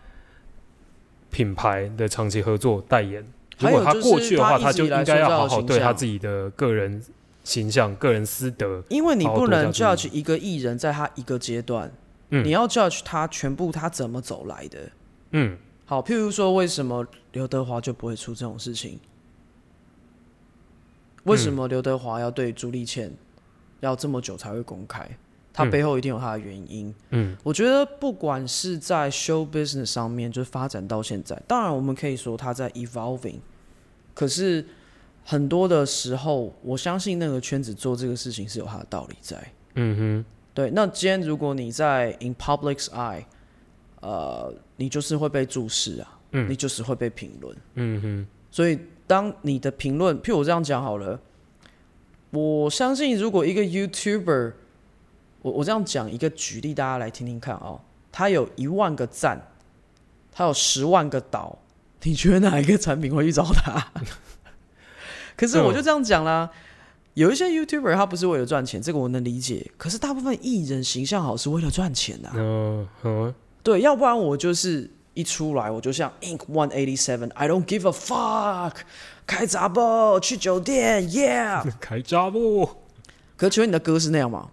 [1.32, 3.26] 品牌的长期合作代言？
[3.58, 7.04] 如果他过去的话，他就应该要好好对他自己的个人
[7.50, 8.84] 形象、个人私德。
[8.89, 11.91] 因为你不能 judge 一个艺人在他一个阶段，
[12.30, 14.91] 嗯你要 judge 他全部他怎么走来的。
[15.32, 19.00] 嗯，好，譬如说，为什么刘德华就不会出这种事情？
[21.24, 23.12] 为什么刘德华要对朱丽倩
[23.82, 25.10] 要这么久才会公开？
[25.52, 26.93] 他嗯背后一定有他的原因。
[27.10, 33.39] 嗯，我觉得不管是在 show business 上面，就是发展到现在，当然我们可以说他在 evolving，
[34.14, 34.66] 可是
[35.24, 39.38] 很多的时候，我相信那个圈子做这个事情是有它的道理在。
[39.76, 43.24] 嗯哼对，那今天如果你在 in public's eye，
[44.01, 47.55] 呃，你就是会被注视啊，嗯你就是会被评论。
[47.76, 51.20] 嗯哼，所以当你的评论，譬如我这样讲好了，
[52.32, 54.53] 我相信如果一个 YouTuber，
[55.43, 57.80] 我我这样讲一个举例，大家来听听看哦，
[58.11, 59.39] 他有一万个赞，
[60.32, 61.57] 他有十万个岛，
[62.03, 63.91] 你觉得哪一个产品会去找他？
[65.40, 66.50] 可是我就这样讲啦。
[67.14, 69.72] 有一些 YouTuber 他不是为了赚钱，这个我能理解。
[69.78, 73.34] 可是大部分艺人形象好是为了赚钱的、啊，嗯嗯，
[73.64, 78.82] 对，要不然我就是一出来我就像 Ink One Eighty Seven，I don't give a fuck，
[79.26, 81.72] 开闸不去酒店，Yeah。
[81.80, 82.66] 开闸不？
[83.38, 84.50] 可是请问你的歌是那样吗？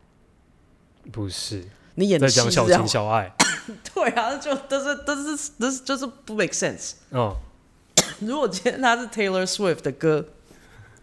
[1.11, 1.65] 不是，
[1.97, 2.87] 你演的戏在讲小是这样吗？
[2.87, 3.35] 情小爱。
[3.93, 6.93] 对啊，就但是但是但是就是不 make sense。
[7.11, 7.37] 哦，
[8.21, 10.25] 如果今天他是 Taylor Swift 的歌，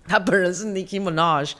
[0.07, 1.53] 他本人是 Nicki Minaj，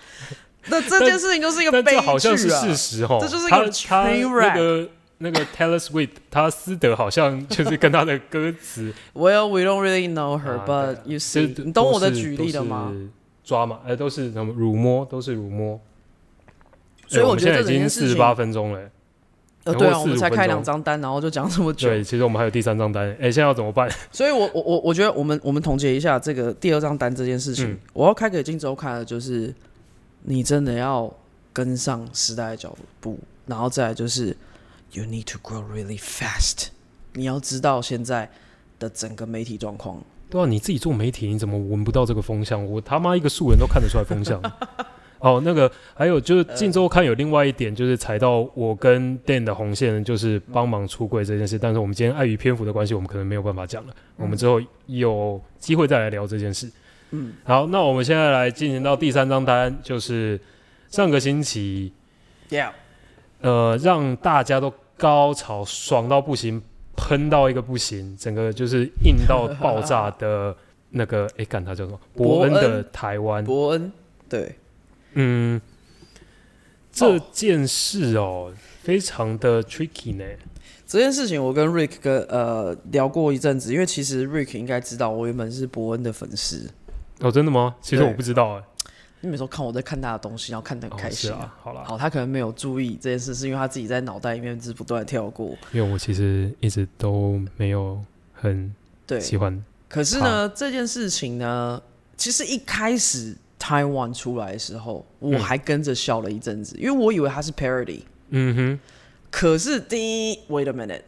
[0.68, 2.02] 那这件事情就是一个但悲剧啊！
[2.02, 3.18] 这好像是事实哦。
[3.22, 4.90] 这就是一他个他那个
[5.20, 12.94] 那个 Taylor Swift，他私德好像就是跟他的歌词 Well, we don't really know her, 啊 but you 就 see，都你懂我的举例的吗？？
[13.44, 15.80] 抓嘛，哎，都是什么辱摸，都是辱摸。
[17.08, 18.90] 所以我觉得这整件事情经四十八分钟了。
[19.66, 21.88] 呃，对啊，我们才开两张单，然后就讲这么久。
[21.88, 23.90] 对，其实我们还有第三张单，哎，现在要怎么办？
[24.12, 29.54] 所以我我我我觉得我们我们总结一下这个第二张单这件事情，嗯我要开给金周看的就是，
[30.24, 31.14] 你真的要
[31.54, 34.36] 跟上时代的脚步，然后再来就是
[34.92, 36.68] you need to grow really fast，
[37.14, 38.30] 你要知道现在
[38.80, 40.04] 的整个媒体状况。
[40.30, 42.66] 对啊，你自己做媒体，你怎么闻不到这个风向？
[42.66, 44.42] 我他妈一个素人都看得出来风向。
[45.24, 51.58] 哦，那个还有就是《镜周刊》有另外一点，就是踩到我跟 Dan 的红线，就是帮忙出柜这件事。
[51.58, 53.96] 但是我们今天碍于篇幅的关系，我们可能没有办法讲了。
[54.18, 56.70] 我们之后有机会再来聊这件事。
[57.12, 60.38] 嗯，好，那我们现在来进行到第三张单，就是
[60.90, 61.94] 上个星期
[62.50, 62.72] Yeah，
[63.40, 66.62] 呃，让大家都高潮爽到不行，
[66.98, 70.54] 喷到一个不行，整个就是硬到爆炸的
[70.90, 72.00] 那个，哎，干他叫什么？
[72.14, 73.42] 伯恩的台湾。
[73.46, 73.90] 伯恩，
[74.28, 74.54] 对，
[75.14, 75.62] 嗯，
[76.92, 80.26] 这件事哦，非常的 tricky 呢。
[80.86, 86.70] 这件事情我跟 Rick 跟呃聊过一阵子，因为其实 Rick 应该知道我原本是伯恩的粉丝，
[87.20, 87.76] 哦，真的吗？
[87.82, 88.64] 其实我不知道哎。
[89.22, 95.56] 你每次都看我在看他的东西，然后看得很哦开心是啊，好了，好，他可能没有注意这件事，是因为他自己在脑袋里面是不断的跳过。
[95.72, 97.98] 因为我其实一直都没有
[98.34, 98.72] 很
[99.08, 99.64] 对，喜欢。
[99.88, 101.82] 可是呢，这件事情呢，
[102.18, 103.34] 其实一开始
[103.64, 108.02] Taiwan 出来的时候，我嗯还跟着笑了一阵子，因为我以为他是 parody。
[108.32, 108.80] 嗯哼，
[109.32, 111.02] 可是第一，wait a minute，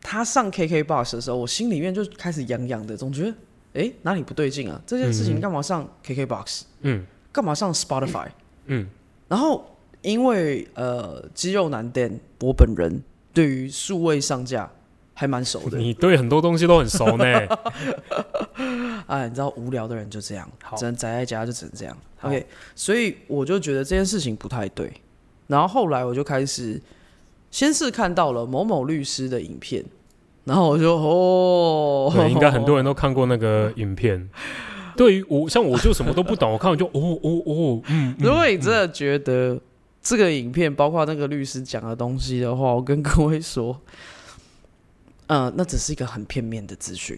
[0.00, 3.34] 他上 KKBox 的时候，我心里面就开始痒痒的，总觉得
[3.74, 4.80] 哎哪里不对劲啊？
[4.84, 6.62] 这件事情嗯干嘛上 KKBox？
[6.80, 8.26] 嗯干嘛上 Spotify？
[8.66, 8.88] 嗯，
[9.28, 9.64] 然后
[10.02, 13.00] 因为呃，肌肉男 Dan 我本人
[13.32, 14.68] 对于数位上架
[15.14, 17.24] 还蛮熟的， 你对很多东西都很熟呢。
[19.06, 21.96] 哎，你知道无聊的人就这样好，只能宅在家就只能这样。
[22.22, 24.92] OK，所以我就觉得这件事情不太对。
[25.46, 26.80] 然后后来我就开始
[27.50, 29.84] 先是看到了某某律师的影片，
[30.44, 34.28] 然后我就哦， 对，应该很多人都看过那个影片。
[34.96, 39.60] 对于我，像我就什么都不懂，我看完就哦哦哦，嗯，嗯如果你真的觉得
[40.00, 43.78] 这个影片包括那个律师讲的东西的话，我跟各位说，
[45.26, 47.16] 呃，那只是一个很片面的资讯，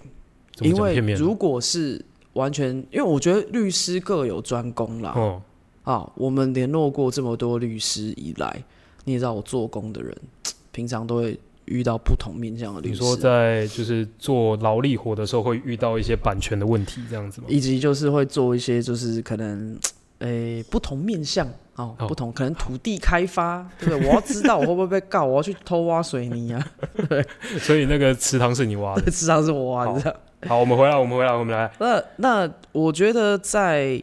[0.62, 0.96] 因为？
[1.14, 2.04] 如果是
[2.34, 5.12] 完全，因为我觉得律师各有专攻啦。
[5.16, 5.42] 哦，
[5.82, 8.62] 啊，我们联络过这么多律师以来，
[9.04, 10.16] 你也知道我做工的人，
[10.70, 17.46] 平常都会遇到不同面向的律师，你说在就是做劳力活的时候会遇到一些版权的问题，这样子吗？
[17.48, 19.78] 以及就是会做一些就是可能，
[20.20, 21.46] 诶、不同面向
[21.76, 24.08] 哦，哦不同可能土地开发，对不对？
[24.08, 26.66] 我要知道我会不会被告，我要去偷挖水泥啊，
[27.08, 27.24] 对
[27.58, 29.02] 所以那个池塘是你挖的。
[29.10, 30.20] 池塘是我挖的。
[30.46, 31.72] 好，我们回来，我们回来，我们来。
[31.78, 34.02] 那那我觉得在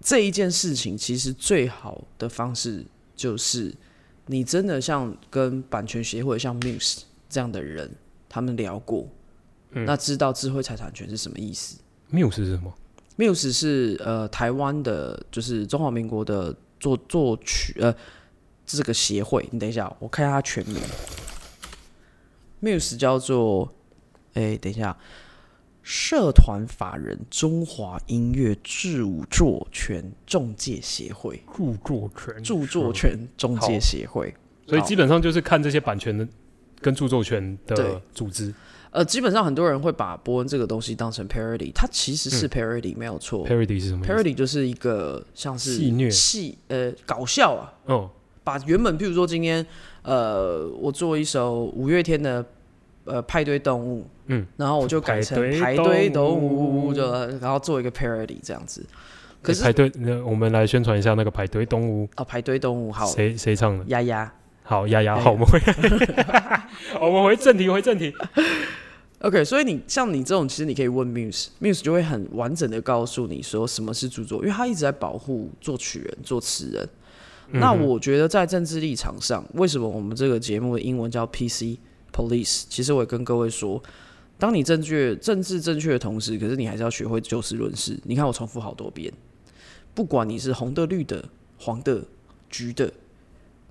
[0.00, 3.74] 这一件事情，其实最好的方式就是
[4.26, 7.90] 你真的像跟版权协会、像 Muse 这样的人，
[8.28, 9.06] 他们聊过，
[9.72, 11.78] 嗯那知道智慧财产权是什么意思。
[12.10, 12.72] Muse 是什么
[13.18, 17.94] ？Muse 是呃台湾的，就是中华民国的作作曲呃
[18.64, 19.46] 这个协会。
[19.50, 20.80] 你等一下，我看一下它全名。
[22.62, 23.70] Muse 叫做，
[24.34, 24.96] 哎、等一下，
[25.88, 34.34] 社团法人中华音乐著作权中介协会，著作权，著作权中介协会。
[34.66, 36.26] 所以基本上就是看这些版权的
[36.80, 38.02] 跟著作权的对。
[38.12, 38.52] 组织。
[38.90, 42.50] 呃，基本上很多人会把伯恩这个东西当成 parody，它其实是嗯。
[42.50, 43.46] parody、没有错。
[43.46, 46.10] parody 是什么？parody 就是一个像是戏虐。
[46.10, 48.10] 戏呃搞笑啊，哦，
[48.42, 49.64] 把原本譬如说今天
[50.02, 52.44] 呃我做一首五月天的
[53.06, 58.84] 呃派对动物，嗯，然后我就改成排队动物物，就然后做一个 parody 这样子。
[59.40, 63.84] 可是诶排队，那我们来宣传一下那个排队动物，哦排队动物好谁谁唱的？
[63.86, 64.32] 丫丫
[64.62, 65.60] 好，丫丫，好，我们回，
[67.00, 68.12] 我们回正题，回正题。
[69.20, 76.88] OK，所以你像你这种，其实你可以问 Muse，Muse 就会很完整的告诉你说什么是著作，因为他一直在保护作曲人、作词人。
[77.52, 81.78] 那我觉得在政治立场上，为什么我们这个节目的英文叫 PC
[82.12, 82.64] Police？
[82.68, 83.82] 其实我也跟各位说，
[84.38, 87.98] 当你正确、政治正确的同时，可是你还是要学会就事论事。
[88.04, 89.12] 你看我重复好多遍，
[89.94, 91.28] 不管你是红的、绿的、
[91.58, 92.04] 黄的、
[92.50, 92.92] 橘的，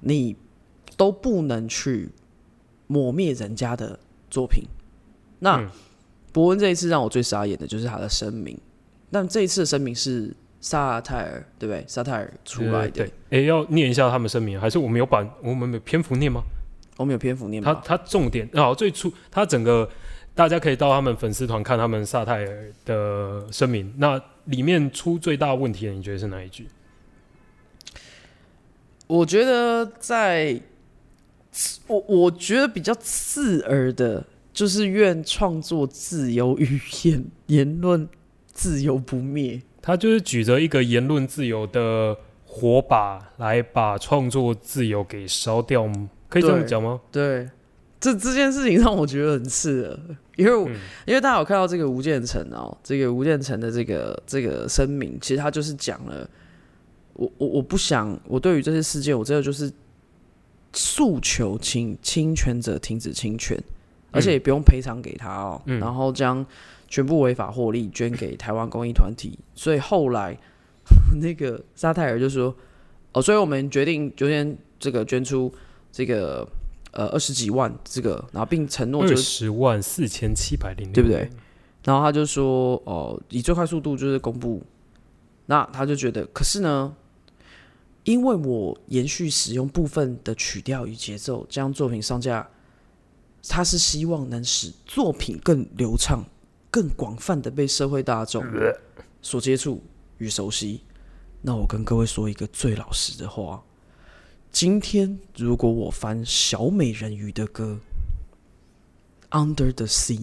[0.01, 0.35] 你
[0.97, 2.09] 都不能去
[2.87, 4.63] 抹灭人家的作品。
[5.39, 5.69] 那、嗯
[6.35, 8.59] 伯恩这一次让我最傻眼的就是他的声明，
[9.09, 11.81] 但这一次的声明是萨泰尔，对不对？
[11.87, 16.41] 萨泰尔出来的，对，哎，要念一下他们声明，还是我们有版，我们有篇幅念吗？
[16.97, 17.81] 我们有篇幅念吧？
[17.83, 19.89] 他他重点啊，最初他整个
[20.33, 26.67] 大家可以到他们粉丝团看他们萨泰尔的声明，那里面出最大问题的，你觉得是哪一句？
[29.07, 30.59] 我觉得在，
[31.87, 38.09] 我我觉得比较刺耳的，就是愿创作自由与言言论
[38.47, 39.61] 自由不灭。
[39.81, 45.87] 他就是举着一个言论自由的火把来把创作自由给烧掉，
[46.35, 46.99] 可以这样讲吗？
[47.13, 47.49] 对，
[47.97, 49.99] 这这件事情让我觉得很刺耳，
[50.35, 50.75] 因为、嗯。
[51.05, 56.29] 因为大家有看到这个吴建成哦，这个吴建成的这个这个声明，其实他就是讲了，
[57.13, 59.71] 我我我不想，我对于这些事件，我真的就是
[60.73, 63.57] 诉求侵侵权者停止侵权，
[64.11, 65.79] 而且也不用赔偿给他哦，嗯。
[65.79, 66.45] 然后将
[66.89, 70.37] 全部违法获利捐给台湾公益团体，所以后来
[71.21, 72.53] 那个沙泰尔就说，
[73.13, 75.53] 哦，所以我们决定昨天这个捐出
[75.95, 76.45] 这个
[76.91, 81.29] 呃二十几万这个，然后并承诺二就是十万四千七百零六，对不对？
[81.85, 84.61] 然后他就说，哦，以最快速度就是公布。
[85.45, 86.93] 那他就觉得，可是呢，
[88.03, 92.45] 因为我延续使用部分的曲调与节奏，将作品上架，
[93.47, 96.25] 他是希望能使作品更流畅、
[96.69, 98.43] 更广泛的被社会大众
[99.21, 99.81] 所接触
[100.17, 100.81] 与熟悉。
[101.41, 103.63] 那我跟各位说一个最老实的话：
[104.55, 107.77] 今天如果我翻小美人鱼的歌
[109.37, 110.19] 《Under the Sea》。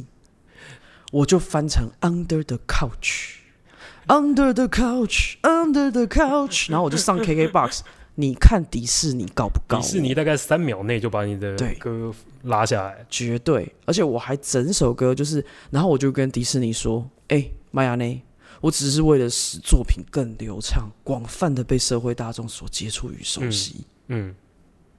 [1.11, 7.81] 我就翻成 Under the Couch，Under the Couch，Under the Couch， 然后我就上 KKBox，
[8.15, 9.79] 你看迪士尼搞不搞？
[9.79, 12.11] 迪士尼大概三秒内就把你的歌
[12.45, 18.23] 拉下来，绝对，而且我还整首歌就是，然后我就跟迪士尼说：“哎、麦亚内，
[18.63, 23.75] 我只是为了使作品更流畅、广泛的被社会大众所接触与熟悉。
[23.81, 23.85] 嗯，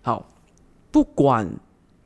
[0.01, 0.29] 好，
[0.91, 1.49] 不管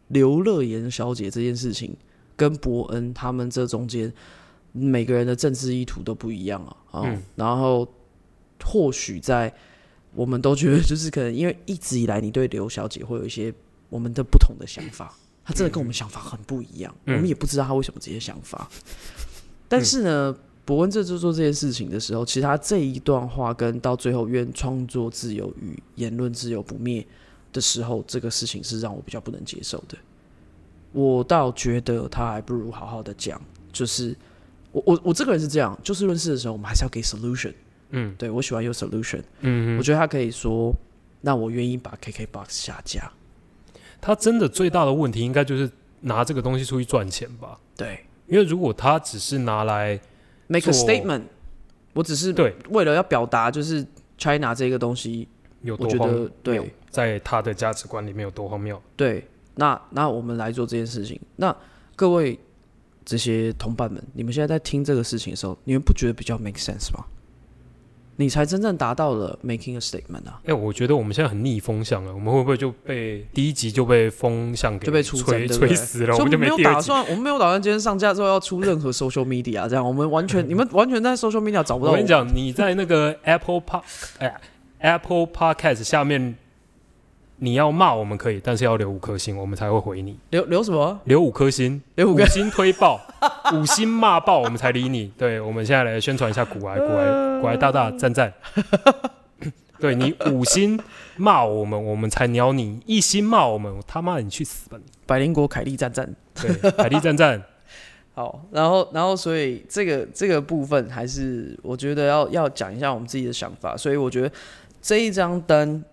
[0.09, 1.95] 刘乐言小姐这件事情
[2.35, 4.13] 跟伯恩他们这中间
[4.71, 6.77] 每个人的政治意图都不一样啊。
[6.91, 7.87] 啊、嗯然后
[8.63, 9.53] 或许在
[10.13, 13.53] 我们都觉得，就是可能因为一直以来你对刘小姐会有一些
[13.89, 18.69] 我们的不同的想法，她真的跟我们想法很不一样，嗯我们也不知道她为什么这些想法。
[19.67, 20.37] 但是呢，
[20.67, 27.07] 伯恩这次做这件事情的时候，其实他这一段话跟到最后愿创作自由与言论自由不灭
[27.53, 29.97] 的时候，这个事情是让我比较不能接受的。
[30.91, 33.41] 我倒觉得他还不如好好的讲，
[33.71, 34.13] 就是
[34.73, 37.53] 我我我这个人是这样，就事论事的时候，我们还是要给 solution。
[37.91, 40.73] 嗯对我喜欢有 solution，、嗯我觉得他可以说，
[41.21, 43.09] 那我愿意把 KKBOX 下架。
[44.01, 47.57] 他真的最大的问题应该就是拿这个东西出去赚钱吧？
[47.77, 49.97] 对因为如果他只是拿来
[50.47, 51.23] ，make a statement，
[51.93, 53.85] 我只是对为了要表达就是
[54.17, 55.27] China 这个东西，
[55.61, 58.81] 有多荒谬对，在他的价值观里面有多荒谬？
[58.95, 61.19] 对，那那我们来做这件事情。
[61.35, 61.55] 那
[61.95, 62.39] 各位
[63.05, 67.05] 这些同伴们，你们现在在听这个事情的时候，你们不觉得比较 make sense 吗？
[68.19, 76.15] 你才真正达到了 making a statement 啊，哎、我觉得我们现在很逆风向了，我们会不会就被第一集就被风向给就被出，吹吹死了？
[76.17, 76.75] 我们没有们就第二集。
[76.75, 83.83] 打算，我们没有打算今天上架之后要出任何 social media，这样我们完全 你们完全在 social media 找不到我跟你讲，你在那个 Apple Park
[84.17, 84.33] 哎
[84.79, 86.35] Apple Podcast 下面，
[87.37, 90.17] 你要骂我们可以，但是要留五颗星，我们才会回你。
[90.31, 90.99] 留留什么？
[91.05, 92.99] 留五颗星，留五颗星推爆，
[93.53, 95.11] 五星骂爆，我们才理你。
[95.17, 98.33] 对，我们现在来宣传一下古癌，古癌，古癌大大赞赞。
[99.79, 100.79] 对你五星
[101.17, 104.91] 骂我们，我们才鸟你；一星骂我们，我他妈你去死吧你！
[105.05, 106.11] 百灵国凯利赞赞。
[106.33, 107.43] 对，凯利赞赞。
[108.15, 114.31] 好，然后然后所以这个这个部分还是我觉得要要讲一下我们自己的想法，所以我觉得
[114.81, 115.83] 这一张灯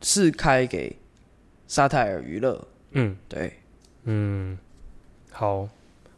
[0.00, 0.96] 是开给
[1.66, 3.52] 沙泰尔娱乐，嗯对，
[4.04, 4.56] 嗯，
[5.30, 5.68] 好，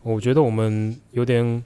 [0.02, 1.64] 我觉得我们有点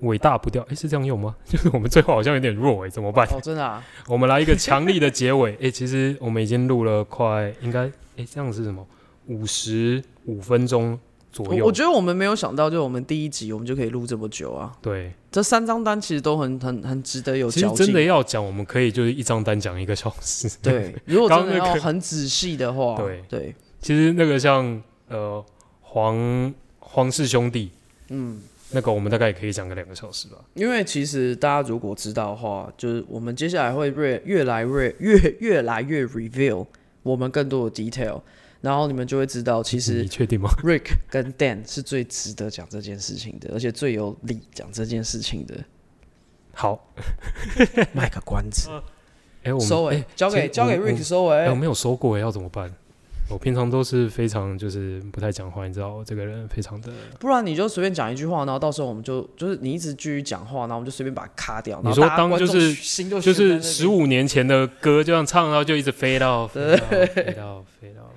[0.00, 1.34] 伟大不掉，诶，是这样用吗？
[1.44, 3.26] 就是我们最后好像有点弱哎，怎么办？
[3.28, 5.56] 哦，真的啊， 我们来一个强力的结尾。
[5.60, 8.86] 诶，其实我们已经录了快，应该诶，这样是什么？
[9.26, 10.98] 五十五分钟
[11.32, 11.62] 左右。
[11.64, 20.48] 我我觉得我们没有想到，就我们第一集我们就可以录这么久啊，对，这三张单其实都很很很值得有其实，真的要讲，我们可以就是一张单讲一个小时。
[20.62, 25.44] 对，如果真的要很仔细的话，对对，其实那个像呃
[25.80, 27.72] 黄黄氏兄弟，
[28.10, 28.40] 嗯。
[28.70, 30.36] 那个我们大概也可以讲个两个小时吧。
[30.54, 36.66] 因为其实大家如果知道的话，就是我们接下来会越越来越越越来越 reveal
[37.04, 38.20] 我们更多的 detail，
[38.64, 45.54] 然后你们就会知道，其实你确定吗？Rick 跟 Dan 是最值得讲这件事情的，而且最有理讲这件事情的。
[46.54, 46.94] 好，
[47.92, 48.70] 卖个关子，
[49.42, 51.54] 哎、我们收尾诶，交给交给 Rick 收尾哎、我。
[51.54, 52.72] 没有收过，要怎么办？
[53.28, 56.90] 我平常都是非常就是不太讲话，你知道，我这个人非常的。
[57.18, 61.82] 不然你就随便讲一句话，然后到时候我们就就是你一直继续讲话，然后我们就随便把它卡掉。
[61.84, 68.13] 你说当就是就就是十五年前的歌，就这样唱到就一直飞到飞到飞到飞到飞到飞到。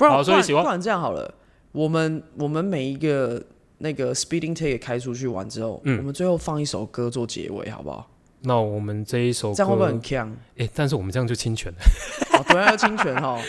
[0.00, 1.32] 不然好所以喜欢不然这样好了，
[1.72, 3.40] 我们我们每一个
[3.78, 8.10] 那个 speeding take 开出去完之后，嗯我们最后放一首歌做结尾，好不好？
[8.42, 10.34] 那我们这一首歌，这样会不会很强？
[10.56, 11.78] 哎、但是我们这样就侵权了，
[12.38, 13.38] 哦，对啊，要侵权哈。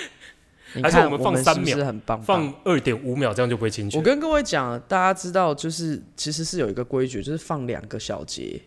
[0.74, 2.22] 你还是看我们放三是不是秒很棒？
[2.22, 4.00] 放二点五秒，这样就不会侵权。
[4.00, 8.62] 我跟各位讲，大家知道，就是其实是有一个规矩，就是放两个小节。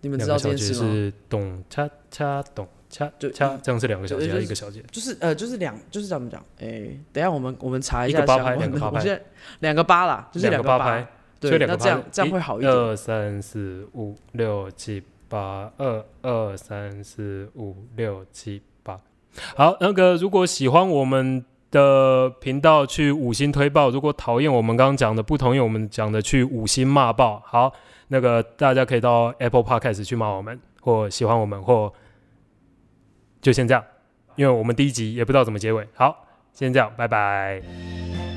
[0.00, 0.80] 你们知道这件事吗？
[0.80, 4.82] 是咚恰恰咚恰就掐，这样是两个小节对就是还是一个小节？
[4.90, 6.42] 就是呃，就是两，就是怎么讲？
[6.60, 8.56] 哎，等一下我们我们查下一个八拍。
[8.56, 9.22] 两个八拍我现在
[9.60, 11.06] 两个八啦，就是两个八八拍。，
[11.40, 12.72] 所对，那这样这样会好一点。
[12.72, 19.00] 二三四五六七八，二二三四五六七八。
[19.54, 27.40] 好，那个如果喜欢我们的频道，去五星推爆；如果讨厌我们刚刚讲的，不同意我们讲的，去五星骂爆。
[27.46, 27.72] 好，
[28.08, 31.92] 那个大家可以到 Apple Podcast 去骂我们，或喜欢我们，或
[33.40, 33.84] 就先这样，
[34.36, 35.86] 因为我们第一集也不知道怎么结尾。
[35.94, 38.27] 好，先这样，拜拜。